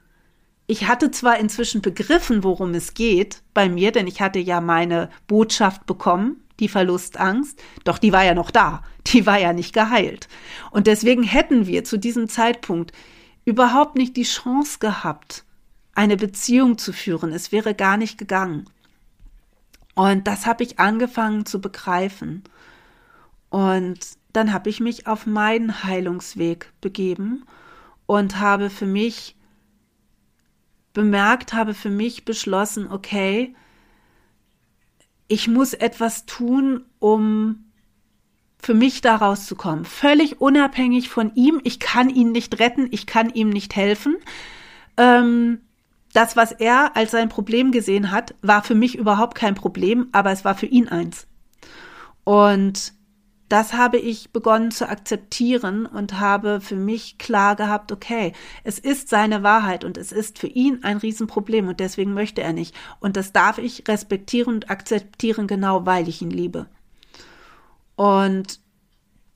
Ich 0.65 0.87
hatte 0.87 1.11
zwar 1.11 1.39
inzwischen 1.39 1.81
begriffen, 1.81 2.43
worum 2.43 2.73
es 2.73 2.93
geht 2.93 3.41
bei 3.53 3.69
mir, 3.69 3.91
denn 3.91 4.07
ich 4.07 4.21
hatte 4.21 4.39
ja 4.39 4.61
meine 4.61 5.09
Botschaft 5.27 5.85
bekommen, 5.85 6.43
die 6.59 6.69
Verlustangst, 6.69 7.61
doch 7.83 7.97
die 7.97 8.13
war 8.13 8.23
ja 8.23 8.33
noch 8.33 8.51
da, 8.51 8.83
die 9.07 9.25
war 9.25 9.39
ja 9.39 9.53
nicht 9.53 9.73
geheilt. 9.73 10.27
Und 10.71 10.87
deswegen 10.87 11.23
hätten 11.23 11.65
wir 11.67 11.83
zu 11.83 11.97
diesem 11.97 12.27
Zeitpunkt 12.27 12.91
überhaupt 13.45 13.95
nicht 13.95 14.15
die 14.15 14.23
Chance 14.23 14.77
gehabt, 14.79 15.43
eine 15.95 16.17
Beziehung 16.17 16.77
zu 16.77 16.93
führen. 16.93 17.33
Es 17.33 17.51
wäre 17.51 17.73
gar 17.73 17.97
nicht 17.97 18.17
gegangen. 18.17 18.69
Und 19.99 20.27
das 20.27 20.45
habe 20.45 20.63
ich 20.63 20.79
angefangen 20.79 21.45
zu 21.45 21.59
begreifen. 21.59 22.45
Und 23.49 23.99
dann 24.31 24.53
habe 24.53 24.69
ich 24.69 24.79
mich 24.79 25.07
auf 25.07 25.25
meinen 25.25 25.83
Heilungsweg 25.83 26.71
begeben 26.79 27.43
und 28.05 28.39
habe 28.39 28.69
für 28.69 28.85
mich 28.85 29.35
bemerkt, 30.93 31.51
habe 31.51 31.73
für 31.73 31.89
mich 31.89 32.23
beschlossen, 32.23 32.89
okay, 32.89 33.53
ich 35.27 35.49
muss 35.49 35.73
etwas 35.73 36.25
tun, 36.25 36.85
um 36.99 37.65
für 38.57 38.75
mich 38.75 39.01
da 39.01 39.17
rauszukommen. 39.17 39.83
Völlig 39.83 40.39
unabhängig 40.39 41.09
von 41.09 41.35
ihm. 41.35 41.59
Ich 41.65 41.81
kann 41.81 42.09
ihn 42.09 42.31
nicht 42.31 42.57
retten, 42.59 42.87
ich 42.91 43.05
kann 43.05 43.31
ihm 43.31 43.49
nicht 43.49 43.75
helfen. 43.75 44.15
Ähm, 44.95 45.59
das, 46.13 46.35
was 46.35 46.51
er 46.51 46.95
als 46.95 47.11
sein 47.11 47.29
Problem 47.29 47.71
gesehen 47.71 48.11
hat, 48.11 48.35
war 48.41 48.63
für 48.63 48.75
mich 48.75 48.95
überhaupt 48.95 49.35
kein 49.35 49.55
Problem, 49.55 50.07
aber 50.11 50.31
es 50.31 50.43
war 50.43 50.55
für 50.55 50.65
ihn 50.65 50.87
eins. 50.87 51.27
Und 52.23 52.93
das 53.49 53.73
habe 53.73 53.97
ich 53.97 54.31
begonnen 54.31 54.69
zu 54.69 54.87
akzeptieren 54.87 55.87
und 55.87 56.19
habe 56.19 56.61
für 56.61 56.75
mich 56.75 57.17
klar 57.17 57.55
gehabt, 57.55 57.91
okay, 57.91 58.33
es 58.63 58.77
ist 58.77 59.09
seine 59.09 59.41
Wahrheit 59.41 59.83
und 59.83 59.97
es 59.97 60.11
ist 60.11 60.37
für 60.37 60.47
ihn 60.47 60.83
ein 60.83 60.97
Riesenproblem 60.97 61.67
und 61.67 61.79
deswegen 61.79 62.13
möchte 62.13 62.41
er 62.43 62.53
nicht. 62.53 62.75
Und 62.99 63.17
das 63.17 63.33
darf 63.33 63.57
ich 63.57 63.87
respektieren 63.87 64.53
und 64.53 64.69
akzeptieren, 64.69 65.47
genau 65.47 65.87
weil 65.87 66.07
ich 66.07 66.21
ihn 66.21 66.29
liebe. 66.29 66.67
Und 67.95 68.59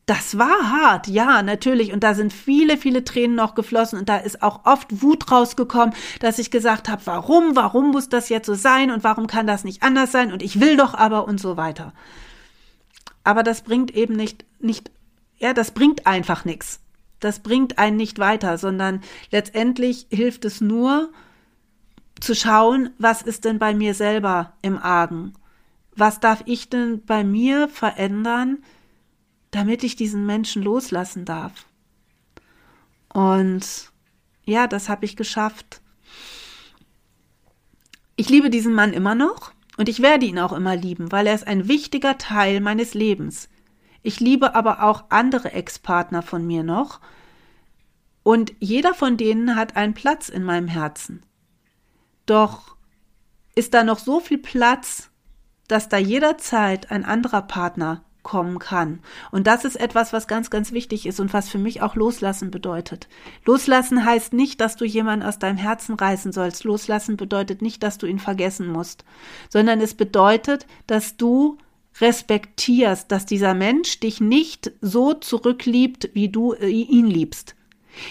das 0.05 0.38
war 0.38 0.72
hart, 0.72 1.07
ja, 1.07 1.41
natürlich. 1.43 1.93
Und 1.93 2.03
da 2.03 2.13
sind 2.13 2.33
viele, 2.33 2.77
viele 2.77 3.05
Tränen 3.05 3.36
noch 3.36 3.55
geflossen. 3.55 3.98
Und 4.00 4.10
da 4.10 4.17
ist 4.17 4.43
auch 4.43 4.65
oft 4.65 5.01
Wut 5.01 5.31
rausgekommen, 5.31 5.95
dass 6.19 6.39
ich 6.39 6.51
gesagt 6.51 6.89
habe, 6.89 7.01
warum, 7.05 7.55
warum 7.55 7.91
muss 7.91 8.10
das 8.10 8.29
jetzt 8.29 8.48
so 8.48 8.53
sein 8.53 8.91
und 8.91 9.03
warum 9.03 9.27
kann 9.27 9.48
das 9.48 9.63
nicht 9.63 9.81
anders 9.81 10.12
sein 10.12 10.33
und 10.33 10.43
ich 10.43 10.60
will 10.60 10.75
doch 10.75 10.93
aber 10.93 11.27
und 11.27 11.39
so 11.39 11.55
weiter. 11.55 11.93
Aber 13.24 13.43
das 13.43 13.62
bringt 13.62 13.95
eben 13.95 14.15
nicht, 14.15 14.43
nicht, 14.60 14.91
ja, 15.38 15.53
das 15.53 15.72
bringt 15.72 16.05
einfach 16.05 16.43
nichts. 16.43 16.81
Das 17.22 17.39
bringt 17.39 17.79
einen 17.79 17.95
nicht 17.95 18.19
weiter, 18.19 18.57
sondern 18.57 19.01
letztendlich 19.31 20.07
hilft 20.10 20.43
es 20.43 20.60
nur, 20.60 21.10
zu 22.19 22.36
schauen, 22.36 22.89
was 22.98 23.22
ist 23.22 23.45
denn 23.45 23.60
bei 23.60 23.74
mir 23.74 23.93
selber 23.93 24.53
im 24.62 24.77
Argen? 24.77 25.33
Was 25.95 26.19
darf 26.19 26.41
ich 26.45 26.69
denn 26.69 27.05
bei 27.05 27.24
mir 27.24 27.67
verändern, 27.67 28.60
damit 29.53 29.83
ich 29.83 29.95
diesen 29.95 30.25
Menschen 30.25 30.63
loslassen 30.63 31.25
darf? 31.25 31.65
Und 33.13 33.91
ja, 34.45 34.67
das 34.67 34.89
habe 34.89 35.05
ich 35.05 35.15
geschafft. 35.15 35.81
Ich 38.15 38.29
liebe 38.29 38.50
diesen 38.50 38.74
Mann 38.74 38.93
immer 38.93 39.15
noch 39.15 39.53
und 39.77 39.89
ich 39.89 40.01
werde 40.01 40.25
ihn 40.25 40.39
auch 40.39 40.53
immer 40.53 40.75
lieben, 40.75 41.12
weil 41.12 41.27
er 41.27 41.36
ist 41.36 41.48
ein 41.48 41.67
wichtiger 41.67 42.17
Teil 42.17 42.62
meines 42.62 42.93
Lebens. 42.93 43.50
Ich 44.01 44.19
liebe 44.19 44.55
aber 44.55 44.83
auch 44.83 45.05
andere 45.10 45.51
Ex-Partner 45.53 46.22
von 46.22 46.45
mir 46.45 46.63
noch 46.63 47.00
und 48.24 48.53
jeder 48.60 48.93
von 48.93 49.17
denen 49.17 49.55
hat 49.55 49.75
einen 49.75 49.93
Platz 49.93 50.29
in 50.29 50.43
meinem 50.43 50.67
Herzen. 50.67 51.24
Doch 52.25 52.75
ist 53.55 53.74
da 53.74 53.83
noch 53.83 54.00
so 54.00 54.19
viel 54.19 54.39
Platz, 54.39 55.10
dass 55.67 55.89
da 55.89 55.98
jederzeit 55.98 56.91
ein 56.91 57.05
anderer 57.05 57.43
Partner 57.43 58.03
kommen 58.24 58.58
kann. 58.58 59.00
Und 59.32 59.48
das 59.48 59.65
ist 59.65 59.75
etwas, 59.75 60.13
was 60.13 60.27
ganz, 60.27 60.50
ganz 60.50 60.72
wichtig 60.72 61.06
ist 61.06 61.20
und 61.20 61.34
was 61.34 61.50
für 61.50 61.58
mich 61.58 61.82
auch 61.82 61.96
loslassen 61.96 62.50
bedeutet. 62.51 63.08
Loslassen 63.46 64.06
heißt 64.06 64.34
nicht, 64.34 64.62
dass 64.62 64.75
du 64.75 64.86
jemanden 64.86 65.25
aus 65.25 65.39
deinem 65.39 65.58
Herzen 65.58 65.96
reißen 65.96 66.32
sollst. 66.32 66.63
Loslassen 66.63 67.18
bedeutet 67.18 67.62
nicht, 67.62 67.84
dass 67.84 67.98
du 67.98 68.08
ihn 68.08 68.20
vergessen 68.20 68.68
musst, 68.68 69.06
sondern 69.50 69.82
es 69.82 69.94
bedeutet, 69.94 70.65
dass 70.88 71.18
du 71.18 71.58
respektierst, 72.01 73.12
dass 73.12 73.25
dieser 73.25 73.53
Mensch 73.53 74.00
dich 74.00 74.20
nicht 74.20 74.72
so 74.82 75.13
zurückliebt, 75.13 76.10
wie 76.13 76.30
du 76.30 76.53
äh, 76.53 76.68
ihn 76.68 77.06
liebst. 77.06 77.56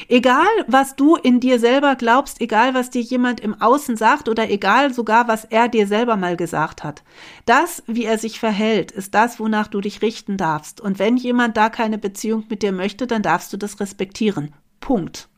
Egal, 0.08 0.46
was 0.66 0.96
du 0.96 1.16
in 1.16 1.40
dir 1.40 1.58
selber 1.58 1.96
glaubst, 1.96 2.40
egal, 2.40 2.74
was 2.74 2.90
dir 2.90 3.02
jemand 3.02 3.40
im 3.40 3.60
Außen 3.60 3.96
sagt 3.96 4.28
oder 4.28 4.48
egal 4.50 4.94
sogar, 4.94 5.28
was 5.28 5.44
er 5.44 5.68
dir 5.68 5.86
selber 5.86 6.16
mal 6.16 6.36
gesagt 6.36 6.84
hat. 6.84 7.02
Das, 7.46 7.82
wie 7.86 8.04
er 8.04 8.18
sich 8.18 8.38
verhält, 8.38 8.92
ist 8.92 9.14
das, 9.14 9.40
wonach 9.40 9.66
du 9.66 9.80
dich 9.80 10.02
richten 10.02 10.36
darfst. 10.36 10.80
Und 10.80 10.98
wenn 10.98 11.16
jemand 11.16 11.56
da 11.56 11.68
keine 11.68 11.98
Beziehung 11.98 12.44
mit 12.48 12.62
dir 12.62 12.72
möchte, 12.72 13.06
dann 13.06 13.22
darfst 13.22 13.52
du 13.52 13.56
das 13.56 13.80
respektieren. 13.80 14.54
Punkt. 14.80 15.28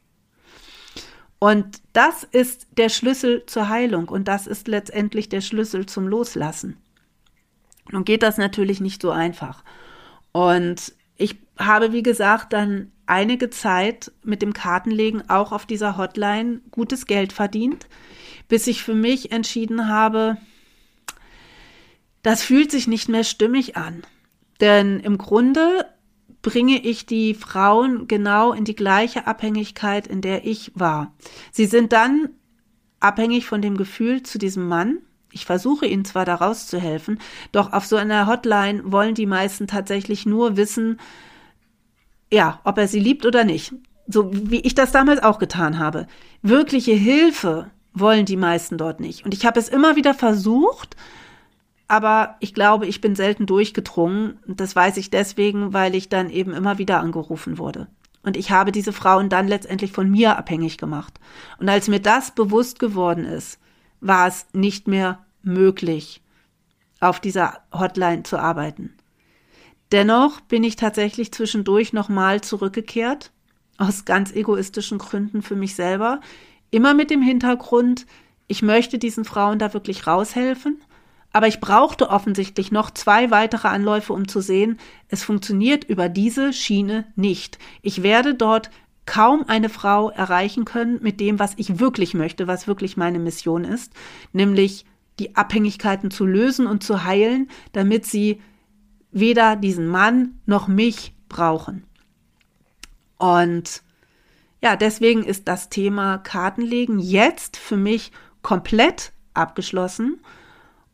Und 1.38 1.82
das 1.92 2.24
ist 2.24 2.66
der 2.78 2.88
Schlüssel 2.88 3.44
zur 3.46 3.68
Heilung 3.68 4.08
und 4.08 4.28
das 4.28 4.46
ist 4.46 4.66
letztendlich 4.66 5.28
der 5.28 5.42
Schlüssel 5.42 5.84
zum 5.84 6.08
Loslassen. 6.08 6.78
Nun 7.90 8.04
geht 8.04 8.22
das 8.22 8.38
natürlich 8.38 8.80
nicht 8.80 9.02
so 9.02 9.10
einfach. 9.10 9.62
Und 10.32 10.94
ich 11.16 11.38
habe, 11.58 11.92
wie 11.92 12.02
gesagt, 12.02 12.52
dann 12.52 12.90
einige 13.06 13.50
Zeit 13.50 14.12
mit 14.22 14.42
dem 14.42 14.52
Kartenlegen 14.52 15.28
auch 15.28 15.52
auf 15.52 15.66
dieser 15.66 15.96
Hotline 15.96 16.60
gutes 16.70 17.06
Geld 17.06 17.32
verdient, 17.32 17.86
bis 18.48 18.66
ich 18.66 18.82
für 18.82 18.94
mich 18.94 19.32
entschieden 19.32 19.88
habe, 19.88 20.36
das 22.22 22.42
fühlt 22.42 22.70
sich 22.70 22.88
nicht 22.88 23.08
mehr 23.08 23.24
stimmig 23.24 23.76
an. 23.76 24.02
Denn 24.60 25.00
im 25.00 25.18
Grunde 25.18 25.86
bringe 26.42 26.78
ich 26.78 27.06
die 27.06 27.34
Frauen 27.34 28.06
genau 28.06 28.52
in 28.52 28.64
die 28.64 28.76
gleiche 28.76 29.26
Abhängigkeit, 29.26 30.06
in 30.06 30.20
der 30.20 30.46
ich 30.46 30.72
war. 30.74 31.12
Sie 31.52 31.66
sind 31.66 31.92
dann 31.92 32.30
abhängig 33.00 33.46
von 33.46 33.60
dem 33.60 33.76
Gefühl 33.76 34.22
zu 34.22 34.38
diesem 34.38 34.68
Mann. 34.68 34.98
Ich 35.32 35.46
versuche 35.46 35.86
ihnen 35.86 36.04
zwar 36.04 36.24
daraus 36.24 36.66
zu 36.66 36.78
helfen, 36.78 37.18
doch 37.50 37.72
auf 37.72 37.86
so 37.86 37.96
einer 37.96 38.26
Hotline 38.26 38.82
wollen 38.84 39.14
die 39.14 39.26
meisten 39.26 39.66
tatsächlich 39.66 40.26
nur 40.26 40.56
wissen, 40.56 41.00
ja, 42.32 42.60
ob 42.64 42.78
er 42.78 42.88
sie 42.88 43.00
liebt 43.00 43.26
oder 43.26 43.44
nicht. 43.44 43.72
So 44.06 44.30
wie 44.32 44.60
ich 44.60 44.74
das 44.74 44.92
damals 44.92 45.22
auch 45.22 45.38
getan 45.38 45.78
habe. 45.78 46.06
Wirkliche 46.42 46.92
Hilfe 46.92 47.70
wollen 47.94 48.26
die 48.26 48.36
meisten 48.36 48.76
dort 48.76 49.00
nicht. 49.00 49.24
Und 49.24 49.32
ich 49.32 49.46
habe 49.46 49.58
es 49.58 49.68
immer 49.68 49.96
wieder 49.96 50.14
versucht, 50.14 50.96
aber 51.88 52.36
ich 52.40 52.54
glaube, 52.54 52.86
ich 52.86 53.00
bin 53.00 53.14
selten 53.14 53.46
durchgedrungen. 53.46 54.38
Das 54.46 54.74
weiß 54.74 54.96
ich 54.96 55.10
deswegen, 55.10 55.72
weil 55.72 55.94
ich 55.94 56.08
dann 56.08 56.28
eben 56.28 56.52
immer 56.52 56.78
wieder 56.78 57.00
angerufen 57.00 57.56
wurde. 57.58 57.86
Und 58.22 58.36
ich 58.36 58.50
habe 58.50 58.72
diese 58.72 58.92
Frauen 58.92 59.28
dann 59.28 59.48
letztendlich 59.48 59.92
von 59.92 60.10
mir 60.10 60.38
abhängig 60.38 60.78
gemacht. 60.78 61.20
Und 61.58 61.68
als 61.68 61.88
mir 61.88 62.00
das 62.00 62.30
bewusst 62.30 62.78
geworden 62.78 63.24
ist, 63.24 63.58
war 64.00 64.26
es 64.26 64.46
nicht 64.52 64.88
mehr 64.88 65.24
möglich, 65.42 66.22
auf 67.00 67.20
dieser 67.20 67.60
Hotline 67.72 68.22
zu 68.22 68.38
arbeiten. 68.38 68.94
Dennoch 69.94 70.40
bin 70.40 70.64
ich 70.64 70.74
tatsächlich 70.74 71.30
zwischendurch 71.30 71.92
nochmal 71.92 72.40
zurückgekehrt, 72.40 73.30
aus 73.78 74.04
ganz 74.04 74.32
egoistischen 74.32 74.98
Gründen 74.98 75.40
für 75.40 75.54
mich 75.54 75.76
selber, 75.76 76.20
immer 76.72 76.94
mit 76.94 77.10
dem 77.10 77.22
Hintergrund, 77.22 78.04
ich 78.48 78.60
möchte 78.60 78.98
diesen 78.98 79.24
Frauen 79.24 79.60
da 79.60 79.72
wirklich 79.72 80.08
raushelfen, 80.08 80.82
aber 81.32 81.46
ich 81.46 81.60
brauchte 81.60 82.10
offensichtlich 82.10 82.72
noch 82.72 82.90
zwei 82.90 83.30
weitere 83.30 83.68
Anläufe, 83.68 84.12
um 84.14 84.26
zu 84.26 84.40
sehen, 84.40 84.80
es 85.06 85.22
funktioniert 85.22 85.84
über 85.84 86.08
diese 86.08 86.52
Schiene 86.52 87.06
nicht. 87.14 87.60
Ich 87.80 88.02
werde 88.02 88.34
dort 88.34 88.70
kaum 89.06 89.44
eine 89.46 89.68
Frau 89.68 90.10
erreichen 90.10 90.64
können 90.64 90.98
mit 91.02 91.20
dem, 91.20 91.38
was 91.38 91.52
ich 91.56 91.78
wirklich 91.78 92.14
möchte, 92.14 92.48
was 92.48 92.66
wirklich 92.66 92.96
meine 92.96 93.20
Mission 93.20 93.62
ist, 93.62 93.92
nämlich 94.32 94.86
die 95.20 95.36
Abhängigkeiten 95.36 96.10
zu 96.10 96.26
lösen 96.26 96.66
und 96.66 96.82
zu 96.82 97.04
heilen, 97.04 97.48
damit 97.70 98.06
sie 98.06 98.40
weder 99.14 99.56
diesen 99.56 99.86
Mann 99.86 100.40
noch 100.44 100.68
mich 100.68 101.14
brauchen. 101.28 101.84
Und 103.16 103.82
ja, 104.60 104.76
deswegen 104.76 105.22
ist 105.24 105.48
das 105.48 105.68
Thema 105.68 106.18
Kartenlegen 106.18 106.98
jetzt 106.98 107.56
für 107.56 107.76
mich 107.76 108.12
komplett 108.42 109.12
abgeschlossen. 109.32 110.20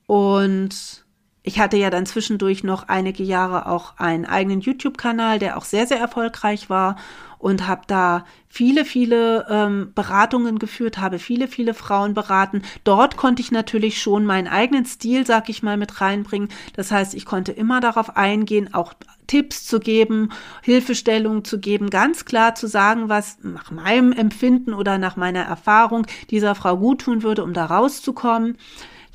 Und 0.07 1.05
ich 1.43 1.59
hatte 1.59 1.77
ja 1.77 1.91
dann 1.91 2.07
zwischendurch 2.07 2.65
noch 2.65 2.89
einige 2.89 3.23
Jahre 3.23 3.67
auch 3.67 3.95
einen 3.97 4.27
eigenen 4.27 4.61
YouTube-Kanal, 4.61 5.39
der 5.39 5.57
auch 5.57 5.65
sehr, 5.65 5.87
sehr 5.87 5.99
erfolgreich 5.99 6.69
war 6.69 6.97
und 7.39 7.67
habe 7.67 7.83
da 7.87 8.27
viele, 8.49 8.85
viele 8.85 9.47
ähm, 9.49 9.93
Beratungen 9.95 10.59
geführt, 10.59 10.99
habe 10.99 11.19
viele, 11.19 11.49
viele 11.49 11.73
Frauen 11.73 12.13
beraten. 12.13 12.63
Dort 12.85 13.17
konnte 13.17 13.41
ich 13.41 13.51
natürlich 13.51 14.03
schon 14.03 14.27
meinen 14.27 14.47
eigenen 14.47 14.85
Stil, 14.85 15.27
sag 15.27 15.49
ich 15.49 15.63
mal, 15.63 15.79
mit 15.79 16.03
reinbringen. 16.03 16.51
Das 16.77 16.91
heißt, 16.91 17.15
ich 17.15 17.25
konnte 17.25 17.53
immer 17.53 17.81
darauf 17.81 18.19
eingehen, 18.19 18.75
auch 18.75 18.93
Tipps 19.27 19.65
zu 19.65 19.81
geben, 19.81 20.31
Hilfestellungen 20.63 21.45
zu 21.45 21.59
geben, 21.59 21.89
ganz 21.89 22.27
klar 22.27 22.55
zu 22.55 22.67
sagen, 22.67 23.09
was 23.09 23.39
nach 23.43 23.71
meinem 23.71 24.13
Empfinden 24.13 24.75
oder 24.75 24.99
nach 24.99 25.17
meiner 25.17 25.43
Erfahrung 25.43 26.07
dieser 26.29 26.55
Frau 26.55 26.77
gut 26.77 27.03
tun 27.03 27.23
würde, 27.23 27.43
um 27.43 27.55
da 27.55 27.65
rauszukommen. 27.65 28.59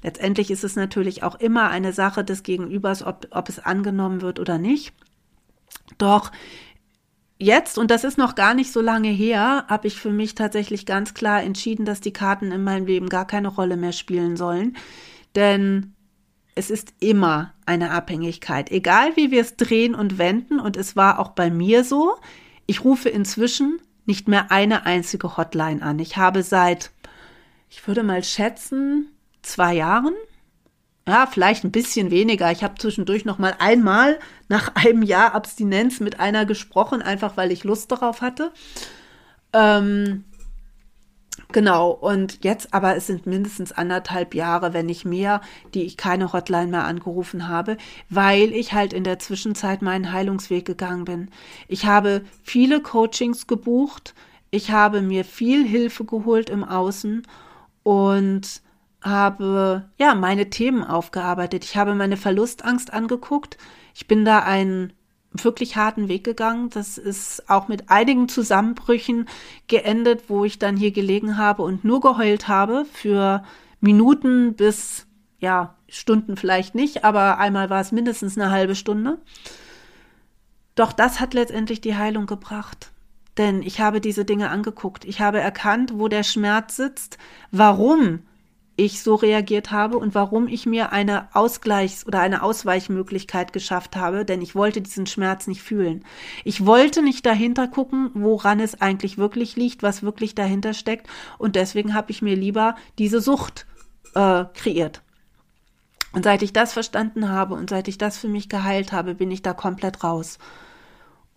Letztendlich 0.06 0.52
ist 0.52 0.64
es 0.64 0.76
natürlich 0.76 1.24
auch 1.24 1.34
immer 1.34 1.72
eine 1.72 1.92
Sache 1.92 2.24
des 2.24 2.44
Gegenübers, 2.44 3.02
ob, 3.02 3.26
ob 3.32 3.50
es 3.50 3.58
angenommen 3.58 4.22
wird 4.22 4.40
oder 4.40 4.60
nicht. 4.60 4.94
Doch 5.98 6.32
jetzt, 7.40 7.80
und 7.80 7.90
das 7.90 8.04
ist 8.04 8.20
noch 8.20 8.36
gar 8.36 8.54
nicht 8.54 8.72
so 8.72 8.82
lange 8.82 9.08
her, 9.08 9.66
habe 9.68 9.88
ich 9.88 10.00
für 10.00 10.12
mich 10.12 10.36
tatsächlich 10.36 10.86
ganz 10.86 11.16
klar 11.16 11.42
entschieden, 11.42 11.86
dass 11.86 12.02
die 12.02 12.14
Karten 12.14 12.52
in 12.52 12.64
meinem 12.64 12.86
Leben 12.86 13.10
gar 13.10 13.26
keine 13.26 13.48
Rolle 13.48 13.78
mehr 13.78 13.94
spielen 13.94 14.38
sollen. 14.38 14.78
Denn 15.34 15.96
es 16.54 16.70
ist 16.70 16.94
immer 17.00 17.56
eine 17.66 17.90
Abhängigkeit, 17.90 18.70
egal 18.70 19.16
wie 19.16 19.32
wir 19.32 19.42
es 19.42 19.56
drehen 19.56 19.96
und 19.96 20.20
wenden. 20.20 20.60
Und 20.60 20.78
es 20.78 20.96
war 20.96 21.18
auch 21.18 21.30
bei 21.30 21.50
mir 21.50 21.84
so. 21.84 22.14
Ich 22.68 22.84
rufe 22.84 23.10
inzwischen 23.10 23.80
nicht 24.06 24.28
mehr 24.28 24.52
eine 24.52 24.86
einzige 24.86 25.36
Hotline 25.36 25.82
an. 25.82 25.98
Ich 25.98 26.16
habe 26.16 26.44
seit, 26.44 26.92
ich 27.72 27.88
würde 27.88 28.04
mal 28.04 28.24
schätzen, 28.24 29.08
zwei 29.46 29.74
Jahren 29.74 30.16
ja, 31.08 31.28
vielleicht 31.28 31.64
ein 31.64 31.72
bisschen 31.72 32.10
weniger. 32.10 32.52
Ich 32.52 32.64
habe 32.64 32.76
zwischendurch 32.80 33.26
noch 33.26 33.38
mal 33.38 33.56
einmal 33.60 34.20
nach 34.48 34.74
einem 34.76 35.04
Jahr 35.04 35.36
Abstinenz 35.36 36.00
mit 36.00 36.20
einer 36.20 36.46
gesprochen, 36.46 37.02
einfach 37.02 37.38
weil 37.38 37.52
ich 37.52 37.64
Lust 37.64 37.92
darauf 37.92 38.22
hatte. 38.22 38.52
Ähm, 39.54 40.24
genau, 41.52 41.92
und 41.92 42.44
jetzt 42.44 42.74
aber 42.74 42.96
es 42.96 43.06
sind 43.06 43.28
mindestens 43.28 43.72
anderthalb 43.72 44.34
Jahre, 44.34 44.74
wenn 44.74 44.88
nicht 44.88 45.06
mehr, 45.06 45.42
die 45.76 45.84
ich 45.84 45.96
keine 45.96 46.34
Hotline 46.34 46.72
mehr 46.72 46.86
angerufen 46.86 47.48
habe, 47.48 47.78
weil 48.10 48.52
ich 48.52 48.74
halt 48.74 48.92
in 48.92 49.04
der 49.04 49.20
Zwischenzeit 49.20 49.84
meinen 49.84 50.12
Heilungsweg 50.12 50.66
gegangen 50.66 51.06
bin. 51.06 51.30
Ich 51.68 51.86
habe 51.86 52.24
viele 52.42 52.82
Coachings 52.82 53.46
gebucht, 53.46 54.16
ich 54.50 54.72
habe 54.72 55.02
mir 55.02 55.24
viel 55.24 55.68
Hilfe 55.68 56.04
geholt 56.04 56.50
im 56.50 56.64
Außen 56.64 57.28
und 57.84 58.65
habe 59.06 59.90
ja 59.98 60.16
meine 60.16 60.50
Themen 60.50 60.84
aufgearbeitet. 60.84 61.64
Ich 61.64 61.78
habe 61.78 61.94
meine 61.96 62.18
Verlustangst 62.18 62.92
angeguckt. 62.92 63.58
Ich 63.94 64.08
bin 64.08 64.26
da 64.26 64.40
einen 64.40 64.94
wirklich 65.32 65.76
harten 65.76 66.08
Weg 66.08 66.24
gegangen. 66.24 66.70
Das 66.72 66.98
ist 66.98 67.50
auch 67.50 67.68
mit 67.68 67.90
einigen 67.90 68.28
Zusammenbrüchen 68.28 69.28
geendet, 69.68 70.24
wo 70.30 70.44
ich 70.44 70.60
dann 70.60 70.76
hier 70.76 70.92
gelegen 70.92 71.38
habe 71.38 71.62
und 71.62 71.84
nur 71.84 72.02
geheult 72.02 72.48
habe 72.48 72.86
für 72.92 73.44
Minuten 73.80 74.56
bis 74.56 75.06
ja, 75.40 75.76
Stunden 75.88 76.38
vielleicht 76.38 76.74
nicht, 76.74 77.04
aber 77.04 77.38
einmal 77.38 77.70
war 77.70 77.82
es 77.82 77.92
mindestens 77.92 78.38
eine 78.38 78.50
halbe 78.50 78.74
Stunde. 78.74 79.20
Doch 80.74 80.92
das 80.92 81.20
hat 81.20 81.34
letztendlich 81.34 81.82
die 81.82 81.96
Heilung 81.96 82.26
gebracht. 82.26 82.92
Denn 83.38 83.62
ich 83.62 83.82
habe 83.82 84.02
diese 84.02 84.26
Dinge 84.26 84.50
angeguckt. 84.50 85.06
Ich 85.06 85.20
habe 85.20 85.40
erkannt, 85.40 85.94
wo 85.96 86.08
der 86.08 86.24
Schmerz 86.24 86.78
sitzt, 86.78 87.18
warum 87.52 88.20
ich 88.76 89.02
so 89.02 89.16
reagiert 89.16 89.72
habe 89.72 89.98
und 89.98 90.16
warum 90.16 90.48
ich 90.48 90.66
mir 90.66 90.92
eine 90.92 91.30
Ausgleichs- 91.34 92.06
oder 92.06 92.20
eine 92.20 92.44
Ausweichmöglichkeit 92.44 93.54
geschafft 93.54 93.96
habe, 93.96 94.26
denn 94.26 94.42
ich 94.42 94.56
wollte 94.56 94.82
diesen 94.82 95.08
Schmerz 95.08 95.48
nicht 95.48 95.62
fühlen. 95.62 96.04
Ich 96.44 96.66
wollte 96.66 97.02
nicht 97.02 97.26
dahinter 97.26 97.68
gucken, 97.68 98.12
woran 98.14 98.60
es 98.60 98.82
eigentlich 98.82 99.18
wirklich 99.18 99.56
liegt, 99.56 99.82
was 99.82 100.04
wirklich 100.04 100.36
dahinter 100.36 100.74
steckt 100.74 101.08
und 101.38 101.56
deswegen 101.56 101.94
habe 101.94 102.12
ich 102.12 102.22
mir 102.22 102.36
lieber 102.36 102.76
diese 103.00 103.22
Sucht 103.22 103.66
äh, 104.14 104.46
kreiert. 104.54 105.02
Und 106.12 106.24
seit 106.24 106.42
ich 106.42 106.54
das 106.54 106.74
verstanden 106.74 107.30
habe 107.30 107.56
und 107.56 107.70
seit 107.70 107.88
ich 107.88 107.98
das 107.98 108.18
für 108.18 108.30
mich 108.30 108.48
geheilt 108.48 108.94
habe, 108.94 109.16
bin 109.16 109.32
ich 109.32 109.42
da 109.42 109.54
komplett 109.54 110.04
raus. 110.04 110.38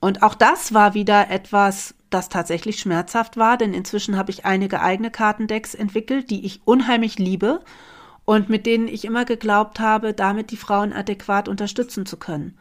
Und 0.01 0.23
auch 0.23 0.35
das 0.35 0.73
war 0.73 0.95
wieder 0.95 1.31
etwas, 1.31 1.95
das 2.11 2.29
tatsächlich 2.29 2.79
schmerzhaft 2.79 3.37
war, 3.37 3.57
denn 3.57 3.75
inzwischen 3.75 4.17
habe 4.17 4.31
ich 4.31 4.45
einige 4.45 4.81
eigene 4.81 5.11
Kartendecks 5.11 5.75
entwickelt, 5.75 6.31
die 6.31 6.47
ich 6.47 6.61
unheimlich 6.65 7.19
liebe 7.19 7.61
und 8.25 8.49
mit 8.49 8.67
denen 8.67 8.89
ich 8.89 9.05
immer 9.05 9.25
geglaubt 9.25 9.81
habe, 9.81 10.15
damit 10.15 10.51
die 10.51 10.57
Frauen 10.57 10.93
adäquat 10.93 11.49
unterstützen 11.49 12.07
zu 12.07 12.17
können. 12.17 12.57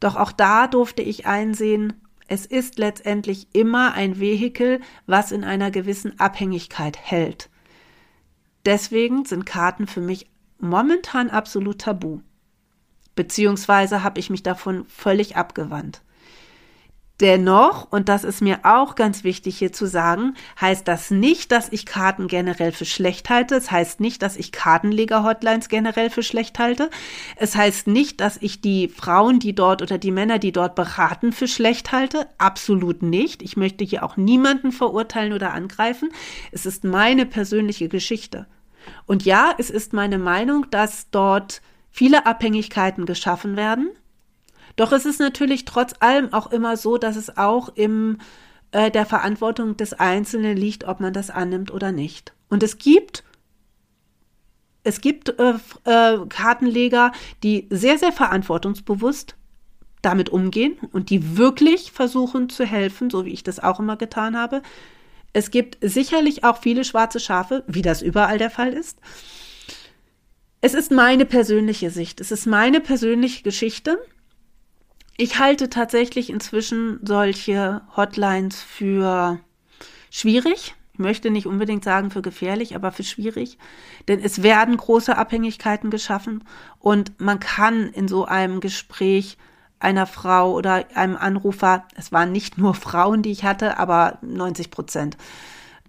Doch 0.00 0.16
auch 0.16 0.32
da 0.32 0.66
durfte 0.66 1.02
ich 1.02 1.26
einsehen, 1.26 1.94
es 2.26 2.46
ist 2.46 2.78
letztendlich 2.78 3.48
immer 3.52 3.92
ein 3.92 4.18
Vehikel, 4.18 4.80
was 5.06 5.32
in 5.32 5.44
einer 5.44 5.70
gewissen 5.70 6.18
Abhängigkeit 6.18 6.98
hält. 6.98 7.50
Deswegen 8.64 9.24
sind 9.24 9.44
Karten 9.44 9.86
für 9.86 10.00
mich 10.00 10.30
momentan 10.58 11.30
absolut 11.30 11.80
tabu. 11.80 12.20
Beziehungsweise 13.14 14.02
habe 14.02 14.20
ich 14.20 14.30
mich 14.30 14.42
davon 14.42 14.86
völlig 14.86 15.36
abgewandt. 15.36 16.02
Dennoch, 17.20 17.92
und 17.92 18.08
das 18.08 18.24
ist 18.24 18.42
mir 18.42 18.60
auch 18.64 18.96
ganz 18.96 19.22
wichtig 19.22 19.56
hier 19.56 19.72
zu 19.72 19.86
sagen, 19.86 20.34
heißt 20.60 20.88
das 20.88 21.12
nicht, 21.12 21.52
dass 21.52 21.68
ich 21.70 21.86
Karten 21.86 22.26
generell 22.26 22.72
für 22.72 22.84
schlecht 22.84 23.30
halte. 23.30 23.54
Es 23.54 23.70
heißt 23.70 24.00
nicht, 24.00 24.20
dass 24.20 24.36
ich 24.36 24.50
Kartenleger-Hotlines 24.50 25.68
generell 25.68 26.10
für 26.10 26.24
schlecht 26.24 26.58
halte. 26.58 26.90
Es 27.36 27.54
heißt 27.54 27.86
nicht, 27.86 28.20
dass 28.20 28.36
ich 28.40 28.60
die 28.60 28.88
Frauen, 28.88 29.38
die 29.38 29.54
dort 29.54 29.80
oder 29.80 29.96
die 29.96 30.10
Männer, 30.10 30.40
die 30.40 30.50
dort 30.50 30.74
beraten, 30.74 31.30
für 31.30 31.46
schlecht 31.46 31.92
halte. 31.92 32.26
Absolut 32.38 33.02
nicht. 33.02 33.42
Ich 33.42 33.56
möchte 33.56 33.84
hier 33.84 34.02
auch 34.02 34.16
niemanden 34.16 34.72
verurteilen 34.72 35.32
oder 35.32 35.52
angreifen. 35.52 36.08
Es 36.50 36.66
ist 36.66 36.82
meine 36.82 37.26
persönliche 37.26 37.88
Geschichte. 37.88 38.46
Und 39.06 39.24
ja, 39.24 39.54
es 39.56 39.70
ist 39.70 39.92
meine 39.92 40.18
Meinung, 40.18 40.66
dass 40.70 41.10
dort 41.12 41.62
viele 41.92 42.26
Abhängigkeiten 42.26 43.06
geschaffen 43.06 43.56
werden 43.56 43.90
doch 44.76 44.92
es 44.92 45.06
ist 45.06 45.20
natürlich 45.20 45.64
trotz 45.64 45.94
allem 46.00 46.32
auch 46.32 46.50
immer 46.50 46.76
so, 46.76 46.98
dass 46.98 47.16
es 47.16 47.36
auch 47.36 47.68
im 47.74 48.18
äh, 48.72 48.90
der 48.90 49.06
Verantwortung 49.06 49.76
des 49.76 49.92
Einzelnen 49.94 50.56
liegt, 50.56 50.84
ob 50.84 51.00
man 51.00 51.12
das 51.12 51.30
annimmt 51.30 51.72
oder 51.72 51.92
nicht. 51.92 52.34
Und 52.48 52.62
es 52.62 52.78
gibt 52.78 53.24
es 54.84 55.00
gibt 55.00 55.38
äh, 55.38 55.54
äh, 55.84 56.26
Kartenleger, 56.28 57.12
die 57.42 57.66
sehr, 57.70 57.98
sehr 57.98 58.12
verantwortungsbewusst 58.12 59.34
damit 60.02 60.28
umgehen 60.28 60.76
und 60.92 61.08
die 61.08 61.38
wirklich 61.38 61.90
versuchen 61.90 62.50
zu 62.50 62.64
helfen, 62.66 63.08
so 63.08 63.24
wie 63.24 63.32
ich 63.32 63.42
das 63.42 63.60
auch 63.60 63.80
immer 63.80 63.96
getan 63.96 64.36
habe. 64.36 64.60
Es 65.32 65.50
gibt 65.50 65.78
sicherlich 65.80 66.44
auch 66.44 66.58
viele 66.58 66.84
schwarze 66.84 67.18
Schafe, 67.18 67.64
wie 67.66 67.80
das 67.80 68.02
überall 68.02 68.36
der 68.36 68.50
Fall 68.50 68.74
ist. 68.74 68.98
Es 70.60 70.74
ist 70.74 70.90
meine 70.90 71.24
persönliche 71.24 71.90
Sicht, 71.90 72.20
es 72.20 72.30
ist 72.30 72.46
meine 72.46 72.80
persönliche 72.80 73.42
Geschichte 73.42 73.98
ich 75.16 75.38
halte 75.38 75.70
tatsächlich 75.70 76.30
inzwischen 76.30 76.98
solche 77.02 77.82
Hotlines 77.96 78.60
für 78.60 79.38
schwierig. 80.10 80.74
Ich 80.92 80.98
möchte 80.98 81.30
nicht 81.30 81.46
unbedingt 81.46 81.84
sagen 81.84 82.10
für 82.10 82.22
gefährlich, 82.22 82.76
aber 82.76 82.92
für 82.92 83.02
schwierig. 83.02 83.58
Denn 84.06 84.20
es 84.20 84.42
werden 84.42 84.76
große 84.76 85.16
Abhängigkeiten 85.16 85.90
geschaffen 85.90 86.44
und 86.78 87.20
man 87.20 87.40
kann 87.40 87.88
in 87.90 88.06
so 88.06 88.24
einem 88.24 88.60
Gespräch 88.60 89.36
einer 89.80 90.06
Frau 90.06 90.52
oder 90.52 90.84
einem 90.94 91.16
Anrufer, 91.16 91.84
es 91.96 92.10
waren 92.12 92.32
nicht 92.32 92.58
nur 92.58 92.74
Frauen, 92.74 93.22
die 93.22 93.32
ich 93.32 93.44
hatte, 93.44 93.78
aber 93.78 94.18
90 94.22 94.70
Prozent, 94.70 95.16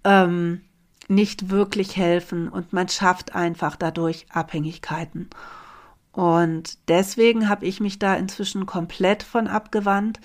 ähm, 0.04 0.60
nicht 1.08 1.50
wirklich 1.50 1.96
helfen 1.96 2.48
und 2.48 2.72
man 2.72 2.88
schafft 2.88 3.34
einfach 3.34 3.76
dadurch 3.76 4.26
Abhängigkeiten. 4.30 5.30
Und 6.16 6.78
deswegen 6.88 7.50
habe 7.50 7.66
ich 7.66 7.78
mich 7.78 7.98
da 7.98 8.14
inzwischen 8.14 8.64
komplett 8.64 9.22
von 9.22 9.48
abgewandt, 9.48 10.18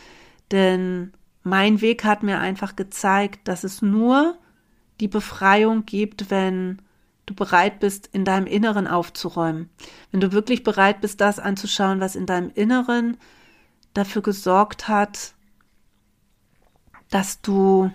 denn 0.49 1.11
mein 1.43 1.81
Weg 1.81 2.05
hat 2.05 2.23
mir 2.23 2.39
einfach 2.39 2.77
gezeigt, 2.77 3.45
dass 3.49 3.65
es 3.65 3.81
nur 3.81 4.37
die 5.01 5.09
Befreiung 5.09 5.85
gibt, 5.85 6.31
wenn 6.31 6.81
du 7.25 7.33
bereit 7.33 7.81
bist, 7.81 8.07
in 8.13 8.23
deinem 8.23 8.47
Inneren 8.47 8.87
aufzuräumen. 8.87 9.69
Wenn 10.11 10.21
du 10.21 10.31
wirklich 10.31 10.63
bereit 10.63 11.01
bist, 11.01 11.19
das 11.19 11.39
anzuschauen, 11.39 11.99
was 11.99 12.15
in 12.15 12.25
deinem 12.25 12.51
Inneren 12.55 13.17
dafür 13.93 14.21
gesorgt 14.21 14.87
hat, 14.87 15.33
dass 17.09 17.41
du 17.41 17.91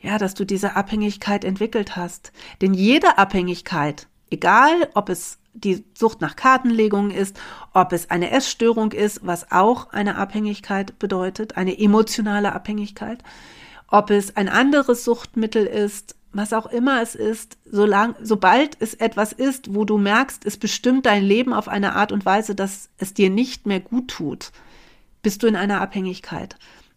ja, 0.00 0.18
dass 0.18 0.34
du 0.34 0.44
diese 0.44 0.74
Abhängigkeit 0.74 1.44
entwickelt 1.44 1.94
hast. 1.94 2.32
Denn 2.60 2.74
jede 2.74 3.18
Abhängigkeit, 3.18 4.08
egal 4.28 4.90
ob 4.94 5.08
es 5.08 5.38
die 5.54 5.84
Sucht 5.94 6.20
nach 6.20 6.36
Kartenlegung 6.36 7.10
ist, 7.10 7.38
ob 7.72 7.92
es 7.92 8.10
eine 8.10 8.30
Essstörung 8.30 8.92
ist, 8.92 9.20
was 9.22 9.52
auch 9.52 9.90
eine 9.90 10.16
Abhängigkeit 10.16 10.98
bedeutet, 10.98 11.56
eine 11.56 11.78
emotionale 11.78 12.52
Abhängigkeit, 12.52 13.22
ob 13.88 14.10
es 14.10 14.36
ein 14.36 14.48
anderes 14.48 15.04
Suchtmittel 15.04 15.66
ist, 15.66 16.16
was 16.32 16.54
auch 16.54 16.66
immer 16.66 17.02
es 17.02 17.14
ist, 17.14 17.58
solang, 17.70 18.14
sobald 18.22 18.80
es 18.80 18.94
etwas 18.94 19.32
ist, 19.32 19.74
wo 19.74 19.84
du 19.84 19.98
merkst, 19.98 20.46
es 20.46 20.56
bestimmt 20.56 21.04
dein 21.04 21.24
Leben 21.24 21.52
auf 21.52 21.68
eine 21.68 21.94
Art 21.94 22.10
und 22.10 22.24
Weise, 22.24 22.54
dass 22.54 22.88
es 22.96 23.12
dir 23.12 23.28
nicht 23.28 23.66
mehr 23.66 23.80
gut 23.80 24.08
tut, 24.08 24.50
bist 25.20 25.42
du 25.42 25.46
in 25.46 25.56
einer 25.56 25.82
Abhängigkeit. 25.82 26.56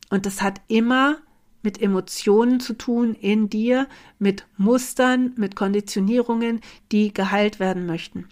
Und 0.09 0.25
das 0.25 0.41
hat 0.41 0.61
immer 0.69 1.17
mit 1.63 1.81
Emotionen 1.81 2.59
zu 2.61 2.73
tun 2.73 3.15
in 3.15 3.49
dir, 3.49 3.87
mit 4.19 4.45
Mustern, 4.55 5.33
mit 5.35 5.55
Konditionierungen, 5.55 6.61
die 6.91 7.13
geheilt 7.13 7.59
werden 7.59 7.85
möchten. 7.85 8.29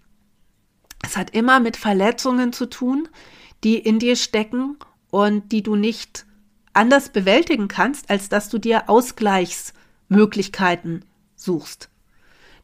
Es 1.04 1.16
hat 1.16 1.30
immer 1.32 1.60
mit 1.60 1.78
Verletzungen 1.78 2.54
zu 2.54 2.66
tun, 2.66 3.08
die 3.64 3.78
in 3.78 4.00
dir 4.00 4.16
stecken 4.16 4.78
und 5.12 5.52
die 5.52 5.62
du 5.62 5.76
nicht 5.76 6.26
anders 6.74 7.10
bewältigen 7.10 7.68
kannst, 7.68 8.10
als 8.10 8.30
dass 8.30 8.50
du 8.50 8.58
dir 8.58 8.90
Ausgleichsmöglichkeiten 8.90 11.06
suchst. 11.36 11.90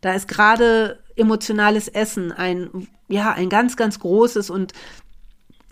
Da 0.01 0.13
ist 0.13 0.27
gerade 0.27 1.03
emotionales 1.15 1.87
Essen 1.87 2.31
ein, 2.31 2.87
ja, 3.07 3.33
ein 3.33 3.49
ganz, 3.49 3.77
ganz 3.77 3.99
großes 3.99 4.49
und 4.49 4.73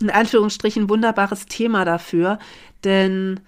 in 0.00 0.10
Anführungsstrichen 0.10 0.88
wunderbares 0.88 1.46
Thema 1.46 1.84
dafür, 1.84 2.38
denn 2.84 3.40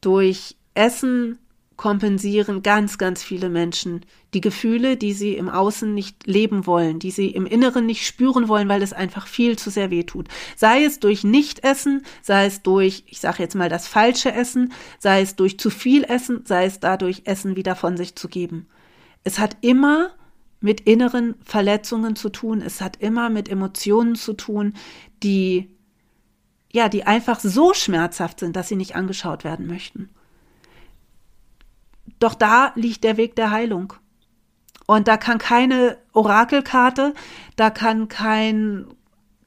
durch 0.00 0.56
Essen 0.74 1.38
kompensieren 1.82 2.62
ganz, 2.62 2.96
ganz 2.96 3.24
viele 3.24 3.48
Menschen 3.48 4.06
die 4.34 4.40
Gefühle, 4.40 4.96
die 4.96 5.12
sie 5.12 5.34
im 5.34 5.48
Außen 5.48 5.92
nicht 5.92 6.28
leben 6.28 6.64
wollen, 6.64 7.00
die 7.00 7.10
sie 7.10 7.30
im 7.30 7.44
Inneren 7.44 7.86
nicht 7.86 8.06
spüren 8.06 8.46
wollen, 8.46 8.68
weil 8.68 8.82
es 8.82 8.92
einfach 8.92 9.26
viel 9.26 9.58
zu 9.58 9.68
sehr 9.68 9.90
weh 9.90 10.04
tut. 10.04 10.28
Sei 10.54 10.84
es 10.84 11.00
durch 11.00 11.24
Nichtessen, 11.24 12.04
sei 12.22 12.46
es 12.46 12.62
durch, 12.62 13.02
ich 13.08 13.18
sage 13.18 13.42
jetzt 13.42 13.56
mal, 13.56 13.68
das 13.68 13.88
falsche 13.88 14.32
Essen, 14.32 14.72
sei 15.00 15.22
es 15.22 15.34
durch 15.34 15.58
zu 15.58 15.70
viel 15.70 16.04
Essen, 16.04 16.42
sei 16.46 16.66
es 16.66 16.78
dadurch, 16.78 17.22
Essen 17.24 17.56
wieder 17.56 17.74
von 17.74 17.96
sich 17.96 18.14
zu 18.14 18.28
geben. 18.28 18.68
Es 19.24 19.40
hat 19.40 19.56
immer 19.60 20.12
mit 20.60 20.82
inneren 20.82 21.34
Verletzungen 21.42 22.14
zu 22.14 22.28
tun, 22.28 22.62
es 22.62 22.80
hat 22.80 22.98
immer 22.98 23.28
mit 23.28 23.48
Emotionen 23.48 24.14
zu 24.14 24.34
tun, 24.34 24.74
die 25.24 25.68
ja, 26.70 26.88
die 26.88 27.02
einfach 27.02 27.40
so 27.40 27.74
schmerzhaft 27.74 28.38
sind, 28.38 28.54
dass 28.54 28.68
sie 28.68 28.76
nicht 28.76 28.94
angeschaut 28.94 29.42
werden 29.42 29.66
möchten. 29.66 30.10
Doch 32.22 32.34
da 32.34 32.70
liegt 32.76 33.02
der 33.02 33.16
Weg 33.16 33.34
der 33.34 33.50
Heilung. 33.50 33.94
Und 34.86 35.08
da 35.08 35.16
kann 35.16 35.38
keine 35.38 35.98
Orakelkarte, 36.12 37.14
da 37.56 37.70
kann 37.70 38.06
kein, 38.06 38.86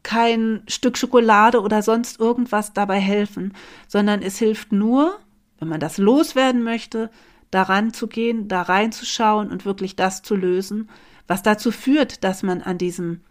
kein 0.03 0.61
Stück 0.67 0.97
Schokolade 0.97 1.61
oder 1.61 1.81
sonst 1.81 2.19
irgendwas 2.19 2.73
dabei 2.73 2.99
helfen, 2.99 3.53
sondern 3.87 4.21
es 4.21 4.37
hilft 4.39 4.73
nur, 4.73 5.17
wenn 5.57 5.69
man 5.69 5.79
das 5.79 5.97
loswerden 5.97 6.63
möchte, 6.63 7.11
daran 7.49 7.93
zu 7.93 8.07
gehen, 8.07 8.49
da 8.49 8.63
reinzuschauen 8.63 9.51
und 9.51 9.63
wirklich 9.63 9.95
das 9.95 10.21
zu 10.21 10.35
lösen, 10.35 10.89
was 11.27 11.43
dazu 11.43 11.71
führt, 11.71 12.25
dass 12.25 12.43
man 12.43 12.61
an 12.61 12.77
diesem 12.77 13.21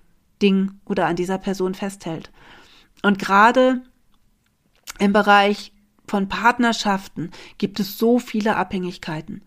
Ding 0.40 0.80
oder 0.86 1.04
an 1.04 1.16
dieser 1.16 1.36
Person 1.36 1.74
festhält. 1.74 2.32
Und 3.02 3.18
gerade 3.18 3.82
im 4.98 5.12
Bereich 5.12 5.73
von 6.06 6.28
Partnerschaften 6.28 7.30
gibt 7.58 7.80
es 7.80 7.98
so 7.98 8.18
viele 8.18 8.56
Abhängigkeiten. 8.56 9.42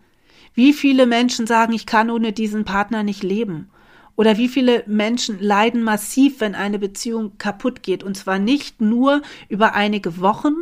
Wie 0.54 0.72
viele 0.72 1.06
Menschen 1.06 1.46
sagen, 1.46 1.72
ich 1.72 1.86
kann 1.86 2.10
ohne 2.10 2.32
diesen 2.32 2.64
Partner 2.64 3.02
nicht 3.02 3.22
leben? 3.22 3.70
Oder 4.16 4.36
wie 4.36 4.48
viele 4.48 4.82
Menschen 4.88 5.38
leiden 5.38 5.82
massiv, 5.82 6.40
wenn 6.40 6.56
eine 6.56 6.80
Beziehung 6.80 7.38
kaputt 7.38 7.84
geht? 7.84 8.02
Und 8.02 8.16
zwar 8.16 8.40
nicht 8.40 8.80
nur 8.80 9.22
über 9.48 9.74
einige 9.74 10.20
Wochen, 10.20 10.54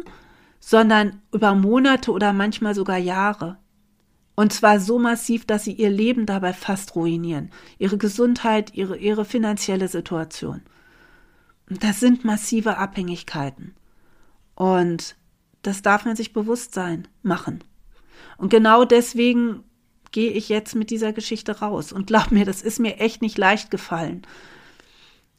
sondern 0.61 1.22
über 1.32 1.54
Monate 1.54 2.11
oder 2.11 2.35
manchmal 2.35 2.74
sogar 2.74 2.98
Jahre. 2.98 3.56
Und 4.35 4.52
zwar 4.52 4.78
so 4.78 4.98
massiv, 4.98 5.46
dass 5.46 5.64
sie 5.64 5.72
ihr 5.72 5.88
Leben 5.88 6.26
dabei 6.26 6.52
fast 6.52 6.94
ruinieren. 6.94 7.50
Ihre 7.78 7.96
Gesundheit, 7.96 8.74
ihre, 8.74 8.98
ihre 8.98 9.24
finanzielle 9.24 9.88
Situation. 9.88 10.61
Das 11.68 12.00
sind 12.00 12.24
massive 12.24 12.76
Abhängigkeiten. 12.76 13.74
Und 14.54 15.16
das 15.66 15.83
darf 15.83 16.05
man 16.05 16.16
sich 16.16 16.33
bewusst 16.33 16.74
sein, 16.74 17.09
machen. 17.22 17.62
Und 18.38 18.50
genau 18.50 18.85
deswegen 18.85 19.64
gehe 20.12 20.31
ich 20.31 20.48
jetzt 20.48 20.74
mit 20.74 20.90
dieser 20.90 21.12
Geschichte 21.12 21.59
raus. 21.61 21.92
Und 21.92 22.07
glaub 22.07 22.31
mir, 22.31 22.44
das 22.44 22.62
ist 22.62 22.81
mir 22.81 22.98
echt 22.98 23.22
nicht 23.22 23.38
leicht 23.38 23.70
gefallen. 23.70 24.22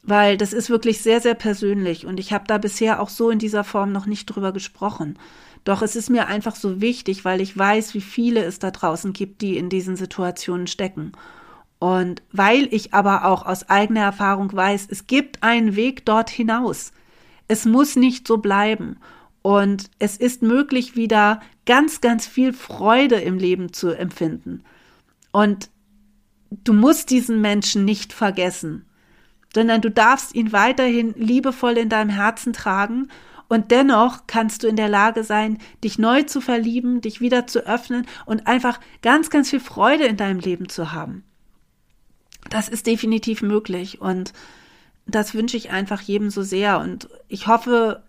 Weil 0.03 0.37
das 0.37 0.53
ist 0.53 0.69
wirklich 0.69 1.01
sehr, 1.01 1.19
sehr 1.19 1.33
persönlich. 1.33 2.05
Und 2.05 2.19
ich 2.19 2.31
habe 2.31 2.45
da 2.47 2.57
bisher 2.57 3.01
auch 3.01 3.09
so 3.09 3.29
in 3.29 3.39
dieser 3.39 3.63
Form 3.63 3.91
noch 3.91 4.05
nicht 4.05 4.25
drüber 4.25 4.51
gesprochen. 4.51 5.17
Doch 5.63 5.81
es 5.81 5.95
ist 5.95 6.09
mir 6.09 6.27
einfach 6.27 6.55
so 6.55 6.79
wichtig, 6.79 7.25
weil 7.25 7.41
ich 7.41 7.57
weiß, 7.57 7.93
wie 7.93 8.01
viele 8.01 8.43
es 8.43 8.59
da 8.59 8.71
draußen 8.71 9.13
gibt, 9.13 9.41
die 9.41 9.57
in 9.57 9.69
diesen 9.69 9.95
Situationen 9.95 10.67
stecken. 10.67 11.11
Und 11.79 12.23
weil 12.31 12.67
ich 12.71 12.93
aber 12.93 13.25
auch 13.25 13.45
aus 13.45 13.69
eigener 13.69 14.01
Erfahrung 14.01 14.51
weiß, 14.53 14.87
es 14.89 15.07
gibt 15.07 15.43
einen 15.43 15.75
Weg 15.75 16.05
dort 16.05 16.29
hinaus. 16.29 16.91
Es 17.47 17.65
muss 17.65 17.95
nicht 17.95 18.27
so 18.27 18.37
bleiben. 18.37 18.97
Und 19.41 19.89
es 19.99 20.17
ist 20.17 20.41
möglich, 20.41 20.95
wieder 20.95 21.41
ganz, 21.65 22.01
ganz 22.01 22.27
viel 22.27 22.53
Freude 22.53 23.15
im 23.15 23.37
Leben 23.37 23.71
zu 23.71 23.91
empfinden. 23.91 24.63
Und 25.31 25.69
du 26.49 26.73
musst 26.73 27.09
diesen 27.09 27.41
Menschen 27.41 27.85
nicht 27.85 28.13
vergessen, 28.13 28.85
sondern 29.53 29.81
du 29.81 29.91
darfst 29.91 30.35
ihn 30.35 30.51
weiterhin 30.51 31.13
liebevoll 31.15 31.77
in 31.77 31.89
deinem 31.89 32.09
Herzen 32.09 32.53
tragen 32.53 33.09
und 33.49 33.71
dennoch 33.71 34.27
kannst 34.27 34.63
du 34.63 34.67
in 34.67 34.75
der 34.75 34.89
Lage 34.89 35.23
sein, 35.23 35.57
dich 35.83 35.97
neu 35.97 36.23
zu 36.23 36.41
verlieben, 36.41 37.01
dich 37.01 37.21
wieder 37.21 37.47
zu 37.47 37.65
öffnen 37.65 38.05
und 38.25 38.47
einfach 38.47 38.79
ganz, 39.01 39.29
ganz 39.29 39.49
viel 39.49 39.59
Freude 39.59 40.05
in 40.05 40.17
deinem 40.17 40.39
Leben 40.39 40.67
zu 40.69 40.91
haben. 40.91 41.23
Das 42.49 42.69
ist 42.69 42.87
definitiv 42.87 43.41
möglich 43.41 44.01
und 44.01 44.33
das 45.05 45.33
wünsche 45.33 45.55
ich 45.55 45.71
einfach 45.71 46.01
jedem 46.01 46.29
so 46.29 46.43
sehr 46.43 46.79
und 46.79 47.07
ich 47.29 47.47
hoffe, 47.47 48.03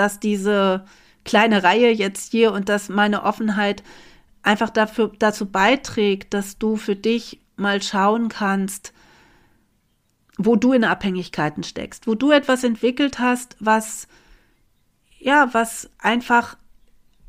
dass 0.00 0.18
diese 0.18 0.86
kleine 1.26 1.62
Reihe 1.62 1.90
jetzt 1.90 2.32
hier 2.32 2.52
und 2.52 2.70
dass 2.70 2.88
meine 2.88 3.22
Offenheit 3.24 3.82
einfach 4.42 4.70
dafür, 4.70 5.12
dazu 5.18 5.44
beiträgt, 5.44 6.32
dass 6.32 6.56
du 6.56 6.76
für 6.76 6.96
dich 6.96 7.38
mal 7.56 7.82
schauen 7.82 8.30
kannst, 8.30 8.94
wo 10.38 10.56
du 10.56 10.72
in 10.72 10.84
Abhängigkeiten 10.84 11.64
steckst, 11.64 12.06
wo 12.06 12.14
du 12.14 12.30
etwas 12.30 12.64
entwickelt 12.64 13.18
hast, 13.18 13.58
was 13.60 14.08
ja, 15.18 15.50
was 15.52 15.90
einfach 15.98 16.56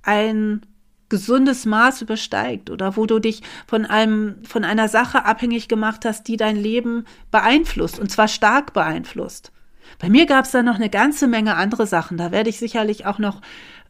ein 0.01 0.65
gesundes 1.09 1.65
Maß 1.65 2.03
übersteigt 2.03 2.69
oder 2.69 2.95
wo 2.95 3.05
du 3.05 3.19
dich 3.19 3.41
von 3.67 3.85
einem 3.85 4.45
von 4.45 4.63
einer 4.63 4.87
Sache 4.87 5.25
abhängig 5.25 5.67
gemacht 5.67 6.05
hast, 6.05 6.29
die 6.29 6.37
dein 6.37 6.55
Leben 6.55 7.03
beeinflusst 7.31 7.99
und 7.99 8.09
zwar 8.09 8.29
stark 8.29 8.71
beeinflusst. 8.71 9.51
Bei 9.99 10.09
mir 10.09 10.25
gab 10.25 10.45
es 10.45 10.51
da 10.51 10.63
noch 10.63 10.75
eine 10.75 10.89
ganze 10.89 11.27
Menge 11.27 11.55
andere 11.55 11.87
Sachen. 11.87 12.17
Da 12.17 12.31
werde 12.31 12.49
ich 12.49 12.59
sicherlich 12.59 13.05
auch 13.05 13.19
noch 13.19 13.41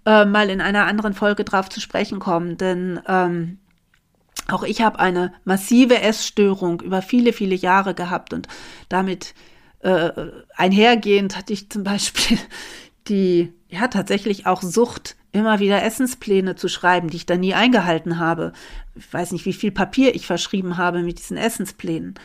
äh, 0.06 0.26
mal 0.26 0.50
in 0.50 0.62
einer 0.62 0.86
anderen 0.86 1.14
Folge 1.14 1.44
drauf 1.44 1.70
zu 1.70 1.80
sprechen 1.80 2.20
kommen, 2.20 2.58
denn 2.58 3.00
ähm, 3.08 3.60
auch 4.48 4.64
ich 4.64 4.82
habe 4.82 5.00
eine 5.00 5.34
massive 5.44 6.02
Essstörung 6.02 6.82
über 6.82 7.02
viele, 7.02 7.34
viele 7.34 7.56
Jahre 7.56 7.94
gehabt 7.94 8.34
und 8.34 8.48
damit 8.90 9.34
äh, 9.82 10.12
einhergehend 10.56 11.38
hatte 11.38 11.54
ich 11.54 11.70
zum 11.70 11.84
Beispiel 11.84 12.38
die, 13.08 13.54
ja, 13.70 13.88
tatsächlich 13.88 14.46
auch 14.46 14.62
Sucht, 14.62 15.16
immer 15.32 15.60
wieder 15.60 15.84
Essenspläne 15.84 16.56
zu 16.56 16.68
schreiben, 16.68 17.10
die 17.10 17.18
ich 17.18 17.26
dann 17.26 17.40
nie 17.40 17.54
eingehalten 17.54 18.20
habe. 18.20 18.52
Ich 18.96 19.12
weiß 19.12 19.32
nicht, 19.32 19.46
wie 19.46 19.54
viel 19.54 19.72
Papier 19.72 20.14
ich 20.14 20.28
verschrieben 20.28 20.78
habe 20.78 21.02
mit 21.04 21.20
diesen 21.20 21.38
Essensplänen. 21.38 22.16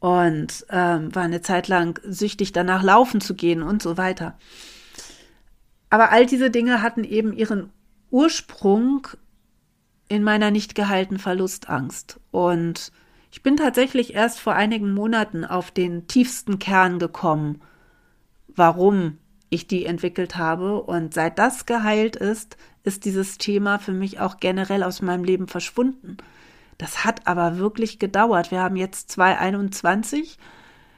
Und 0.00 0.64
ähm, 0.70 1.14
war 1.14 1.24
eine 1.24 1.40
Zeit 1.40 1.66
lang 1.68 1.98
süchtig 2.04 2.52
danach 2.52 2.82
laufen 2.82 3.20
zu 3.20 3.34
gehen 3.34 3.62
und 3.62 3.82
so 3.82 3.96
weiter. 3.96 4.38
Aber 5.90 6.10
all 6.12 6.26
diese 6.26 6.50
Dinge 6.50 6.82
hatten 6.82 7.04
eben 7.04 7.32
ihren 7.32 7.70
Ursprung 8.10 9.08
in 10.08 10.22
meiner 10.22 10.50
nicht 10.50 10.74
geheilten 10.74 11.18
Verlustangst. 11.18 12.20
Und 12.30 12.92
ich 13.30 13.42
bin 13.42 13.56
tatsächlich 13.56 14.14
erst 14.14 14.40
vor 14.40 14.54
einigen 14.54 14.92
Monaten 14.94 15.44
auf 15.44 15.70
den 15.70 16.06
tiefsten 16.06 16.58
Kern 16.58 16.98
gekommen, 16.98 17.60
warum 18.48 19.18
ich 19.50 19.66
die 19.66 19.84
entwickelt 19.84 20.36
habe. 20.36 20.82
Und 20.82 21.14
seit 21.14 21.38
das 21.38 21.66
geheilt 21.66 22.16
ist, 22.16 22.56
ist 22.84 23.04
dieses 23.04 23.38
Thema 23.38 23.78
für 23.78 23.92
mich 23.92 24.20
auch 24.20 24.38
generell 24.40 24.82
aus 24.82 25.02
meinem 25.02 25.24
Leben 25.24 25.46
verschwunden. 25.46 26.16
Das 26.78 27.04
hat 27.04 27.26
aber 27.26 27.58
wirklich 27.58 27.98
gedauert. 27.98 28.50
Wir 28.50 28.60
haben 28.60 28.76
jetzt 28.76 29.10
2021. 29.10 30.38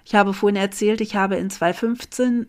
Ich 0.05 0.15
habe 0.15 0.35
vorhin 0.35 0.57
erzählt, 0.57 1.01
ich 1.01 1.17
habe 1.17 1.37
in 1.37 1.51
2015 1.51 2.47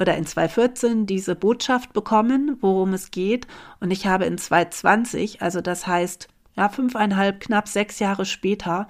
oder 0.00 0.16
in 0.16 0.26
2014 0.26 1.06
diese 1.06 1.36
Botschaft 1.36 1.92
bekommen, 1.92 2.56
worum 2.60 2.92
es 2.92 3.10
geht. 3.10 3.46
Und 3.80 3.90
ich 3.90 4.06
habe 4.06 4.24
in 4.24 4.36
2020, 4.36 5.42
also 5.42 5.60
das 5.60 5.86
heißt, 5.86 6.28
ja, 6.56 6.68
fünfeinhalb, 6.68 7.40
knapp 7.40 7.68
sechs 7.68 7.98
Jahre 7.98 8.24
später, 8.24 8.88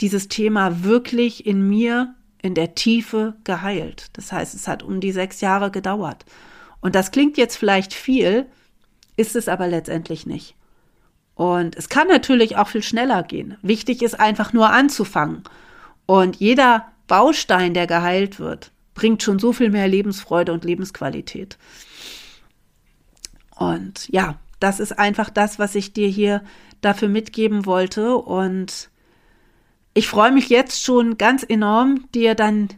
dieses 0.00 0.28
Thema 0.28 0.82
wirklich 0.82 1.46
in 1.46 1.68
mir 1.68 2.14
in 2.42 2.54
der 2.54 2.74
Tiefe 2.74 3.36
geheilt. 3.44 4.06
Das 4.14 4.32
heißt, 4.32 4.54
es 4.54 4.66
hat 4.66 4.82
um 4.82 5.00
die 5.00 5.12
sechs 5.12 5.40
Jahre 5.40 5.70
gedauert. 5.70 6.24
Und 6.80 6.94
das 6.94 7.10
klingt 7.10 7.36
jetzt 7.36 7.56
vielleicht 7.56 7.92
viel, 7.92 8.46
ist 9.16 9.36
es 9.36 9.48
aber 9.48 9.68
letztendlich 9.68 10.26
nicht. 10.26 10.56
Und 11.40 11.74
es 11.74 11.88
kann 11.88 12.06
natürlich 12.06 12.58
auch 12.58 12.68
viel 12.68 12.82
schneller 12.82 13.22
gehen. 13.22 13.56
Wichtig 13.62 14.02
ist 14.02 14.20
einfach 14.20 14.52
nur 14.52 14.68
anzufangen. 14.68 15.42
Und 16.04 16.36
jeder 16.36 16.92
Baustein, 17.06 17.72
der 17.72 17.86
geheilt 17.86 18.38
wird, 18.38 18.72
bringt 18.92 19.22
schon 19.22 19.38
so 19.38 19.54
viel 19.54 19.70
mehr 19.70 19.88
Lebensfreude 19.88 20.52
und 20.52 20.66
Lebensqualität. 20.66 21.56
Und 23.56 24.06
ja, 24.10 24.34
das 24.58 24.80
ist 24.80 24.98
einfach 24.98 25.30
das, 25.30 25.58
was 25.58 25.74
ich 25.76 25.94
dir 25.94 26.08
hier 26.08 26.42
dafür 26.82 27.08
mitgeben 27.08 27.64
wollte. 27.64 28.16
Und 28.16 28.90
ich 29.94 30.08
freue 30.08 30.32
mich 30.32 30.50
jetzt 30.50 30.82
schon 30.82 31.16
ganz 31.16 31.42
enorm, 31.42 32.04
dir 32.14 32.34
dann 32.34 32.68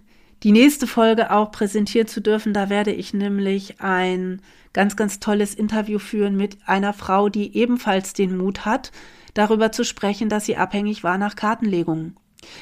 die 0.43 0.53
nächste 0.53 0.87
Folge 0.87 1.31
auch 1.31 1.53
präsentieren 1.53 2.09
zu 2.09 2.21
dürfen. 2.21 2.53
Da 2.53 2.69
werde 2.69 2.93
ich 2.93 3.15
nämlich 3.15 3.81
ein 3.81 4.41
ganz, 4.73 4.97
ganz 4.97 5.21
tolles 5.21 5.55
Interview 5.55 5.99
führen 5.99 6.37
mit 6.37 6.59
einer 6.67 6.93
Frau, 6.93 7.29
die 7.29 7.57
ebenfalls 7.57 8.13
den 8.13 8.37
Mut 8.37 8.65
hat, 8.65 8.91
darüber 9.35 9.73
zu 9.73 9.85
sprechen, 9.85 10.29
dass 10.29 10.47
sie 10.47 10.57
abhängig 10.57 11.05
war 11.05 11.19
nach 11.19 11.37
Kartenlegungen. 11.37 12.17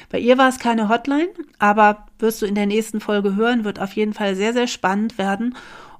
Bei 0.09 0.19
ihr 0.19 0.37
war 0.37 0.49
es 0.49 0.59
keine 0.59 0.89
Hotline, 0.89 1.29
aber 1.57 2.05
wirst 2.19 2.41
du 2.41 2.45
in 2.45 2.55
der 2.55 2.67
nächsten 2.67 2.99
Folge 2.99 3.35
hören, 3.35 3.63
wird 3.63 3.79
auf 3.79 3.93
jeden 3.93 4.13
Fall 4.13 4.35
sehr, 4.35 4.53
sehr 4.53 4.67
spannend 4.67 5.17
werden. 5.17 5.55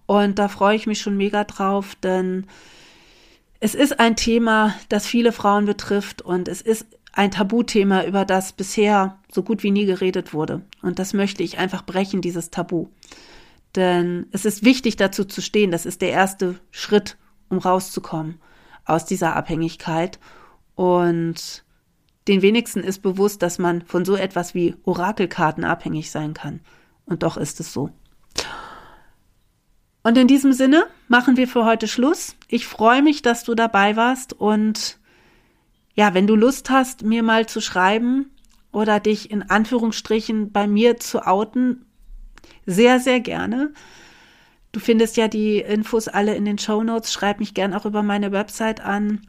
Und 0.05 0.37
da 0.37 0.49
freue 0.49 0.75
ich 0.75 0.87
mich 0.87 1.01
schon 1.01 1.17
mega 1.17 1.43
drauf, 1.45 1.95
denn 1.95 2.45
es 3.59 3.75
ist 3.75 3.99
ein 3.99 4.15
Thema, 4.15 4.75
das 4.89 5.07
viele 5.07 5.31
Frauen 5.31 5.65
betrifft 5.65 6.21
und 6.21 6.47
es 6.47 6.61
ist 6.61 6.85
ein 7.13 7.31
Tabuthema, 7.31 8.05
über 8.05 8.25
das 8.25 8.53
bisher 8.53 9.19
so 9.31 9.43
gut 9.43 9.63
wie 9.63 9.71
nie 9.71 9.85
geredet 9.85 10.33
wurde. 10.33 10.61
Und 10.81 10.99
das 10.99 11.13
möchte 11.13 11.43
ich 11.43 11.57
einfach 11.57 11.85
brechen, 11.85 12.21
dieses 12.21 12.51
Tabu. 12.51 12.87
Denn 13.75 14.27
es 14.31 14.45
ist 14.45 14.63
wichtig, 14.63 14.95
dazu 14.95 15.25
zu 15.25 15.41
stehen. 15.41 15.71
Das 15.71 15.85
ist 15.85 16.01
der 16.01 16.11
erste 16.11 16.55
Schritt, 16.71 17.17
um 17.49 17.57
rauszukommen 17.57 18.39
aus 18.85 19.05
dieser 19.05 19.35
Abhängigkeit. 19.35 20.19
Und 20.75 21.63
den 22.27 22.41
wenigsten 22.41 22.81
ist 22.81 23.01
bewusst, 23.01 23.41
dass 23.41 23.59
man 23.59 23.81
von 23.81 24.05
so 24.05 24.15
etwas 24.15 24.53
wie 24.53 24.75
Orakelkarten 24.83 25.63
abhängig 25.63 26.11
sein 26.11 26.33
kann. 26.33 26.61
Und 27.05 27.23
doch 27.23 27.37
ist 27.37 27.59
es 27.59 27.73
so. 27.73 27.89
Und 30.03 30.17
in 30.17 30.27
diesem 30.27 30.53
Sinne 30.53 30.87
machen 31.07 31.37
wir 31.37 31.47
für 31.47 31.65
heute 31.65 31.87
Schluss. 31.87 32.35
Ich 32.47 32.65
freue 32.65 33.01
mich, 33.01 33.21
dass 33.21 33.43
du 33.43 33.53
dabei 33.53 33.95
warst 33.95 34.33
und 34.33 34.97
ja, 36.01 36.15
wenn 36.15 36.25
du 36.25 36.35
Lust 36.35 36.71
hast, 36.71 37.03
mir 37.03 37.21
mal 37.21 37.45
zu 37.45 37.61
schreiben 37.61 38.31
oder 38.71 38.99
dich 38.99 39.29
in 39.29 39.43
Anführungsstrichen 39.43 40.51
bei 40.51 40.65
mir 40.65 40.97
zu 40.97 41.27
outen, 41.27 41.85
sehr, 42.65 42.99
sehr 42.99 43.19
gerne. 43.19 43.71
Du 44.71 44.79
findest 44.79 45.15
ja 45.15 45.27
die 45.27 45.59
Infos 45.59 46.07
alle 46.07 46.33
in 46.33 46.43
den 46.43 46.57
Show 46.57 46.81
Notes. 46.81 47.13
Schreib 47.13 47.37
mich 47.39 47.53
gern 47.53 47.75
auch 47.75 47.85
über 47.85 48.01
meine 48.01 48.31
Website 48.31 48.81
an, 48.81 49.27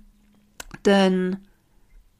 denn 0.86 1.36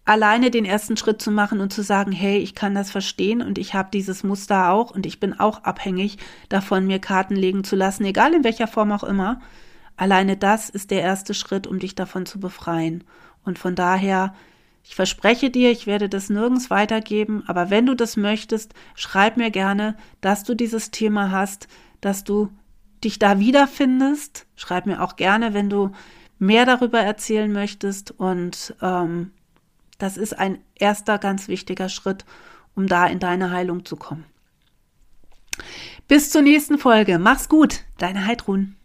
alleine 0.05 0.51
den 0.51 0.67
ersten 0.67 0.99
Schritt 0.99 1.23
zu 1.23 1.31
machen 1.31 1.61
und 1.61 1.73
zu 1.73 1.83
sagen, 1.83 2.13
hey, 2.13 2.37
ich 2.37 2.55
kann 2.55 2.75
das 2.75 2.91
verstehen 2.91 3.41
und 3.41 3.57
ich 3.57 3.73
habe 3.73 3.89
dieses 3.91 4.23
Muster 4.23 4.69
auch 4.69 4.91
und 4.91 5.07
ich 5.07 5.19
bin 5.19 5.33
auch 5.33 5.65
abhängig 5.65 6.19
davon, 6.51 6.87
mir 6.87 6.99
Karten 6.99 7.37
legen 7.37 7.65
zu 7.65 7.75
lassen, 7.75 8.05
egal 8.05 8.35
in 8.35 8.45
welcher 8.45 8.67
Form 8.67 8.93
auch 8.93 9.05
immer. 9.05 9.41
Alleine 9.97 10.37
das 10.37 10.69
ist 10.69 10.91
der 10.91 11.01
erste 11.01 11.33
Schritt, 11.33 11.67
um 11.67 11.79
dich 11.79 11.95
davon 11.95 12.27
zu 12.27 12.39
befreien. 12.39 13.05
Und 13.45 13.59
von 13.59 13.75
daher, 13.75 14.35
ich 14.85 14.95
verspreche 14.95 15.51
dir, 15.51 15.71
ich 15.71 15.87
werde 15.87 16.09
das 16.09 16.31
nirgends 16.31 16.71
weitergeben, 16.71 17.45
aber 17.47 17.71
wenn 17.71 17.87
du 17.87 17.95
das 17.95 18.17
möchtest, 18.17 18.75
schreib 18.95 19.37
mir 19.37 19.51
gerne, 19.51 19.97
dass 20.21 20.45
du 20.45 20.55
dieses 20.55 20.91
Thema 20.91 21.31
hast, 21.31 21.69
dass 22.01 22.25
du 22.25 22.51
dich 23.05 23.19
da 23.19 23.39
wiederfindest. 23.39 24.47
Schreib 24.57 24.87
mir 24.87 25.03
auch 25.03 25.17
gerne, 25.17 25.55
wenn 25.55 25.71
du 25.71 25.93
mehr 26.39 26.67
darüber 26.67 27.01
erzählen 27.01 27.53
möchtest. 27.53 28.11
Und 28.13 28.75
ähm, 28.83 29.33
das 29.99 30.17
ist 30.17 30.39
ein 30.39 30.59
erster 30.75 31.19
ganz 31.19 31.49
wichtiger 31.49 31.89
Schritt, 31.89 32.25
um 32.75 32.87
da 32.87 33.07
in 33.07 33.19
deine 33.19 33.51
Heilung 33.51 33.85
zu 33.85 33.97
kommen. 33.97 34.25
Bis 36.09 36.31
zur 36.31 36.43
nächsten 36.43 36.79
Folge. 36.79 37.19
Mach's 37.19 37.49
gut, 37.49 37.85
deine 37.99 38.27
Heidrun. 38.27 38.77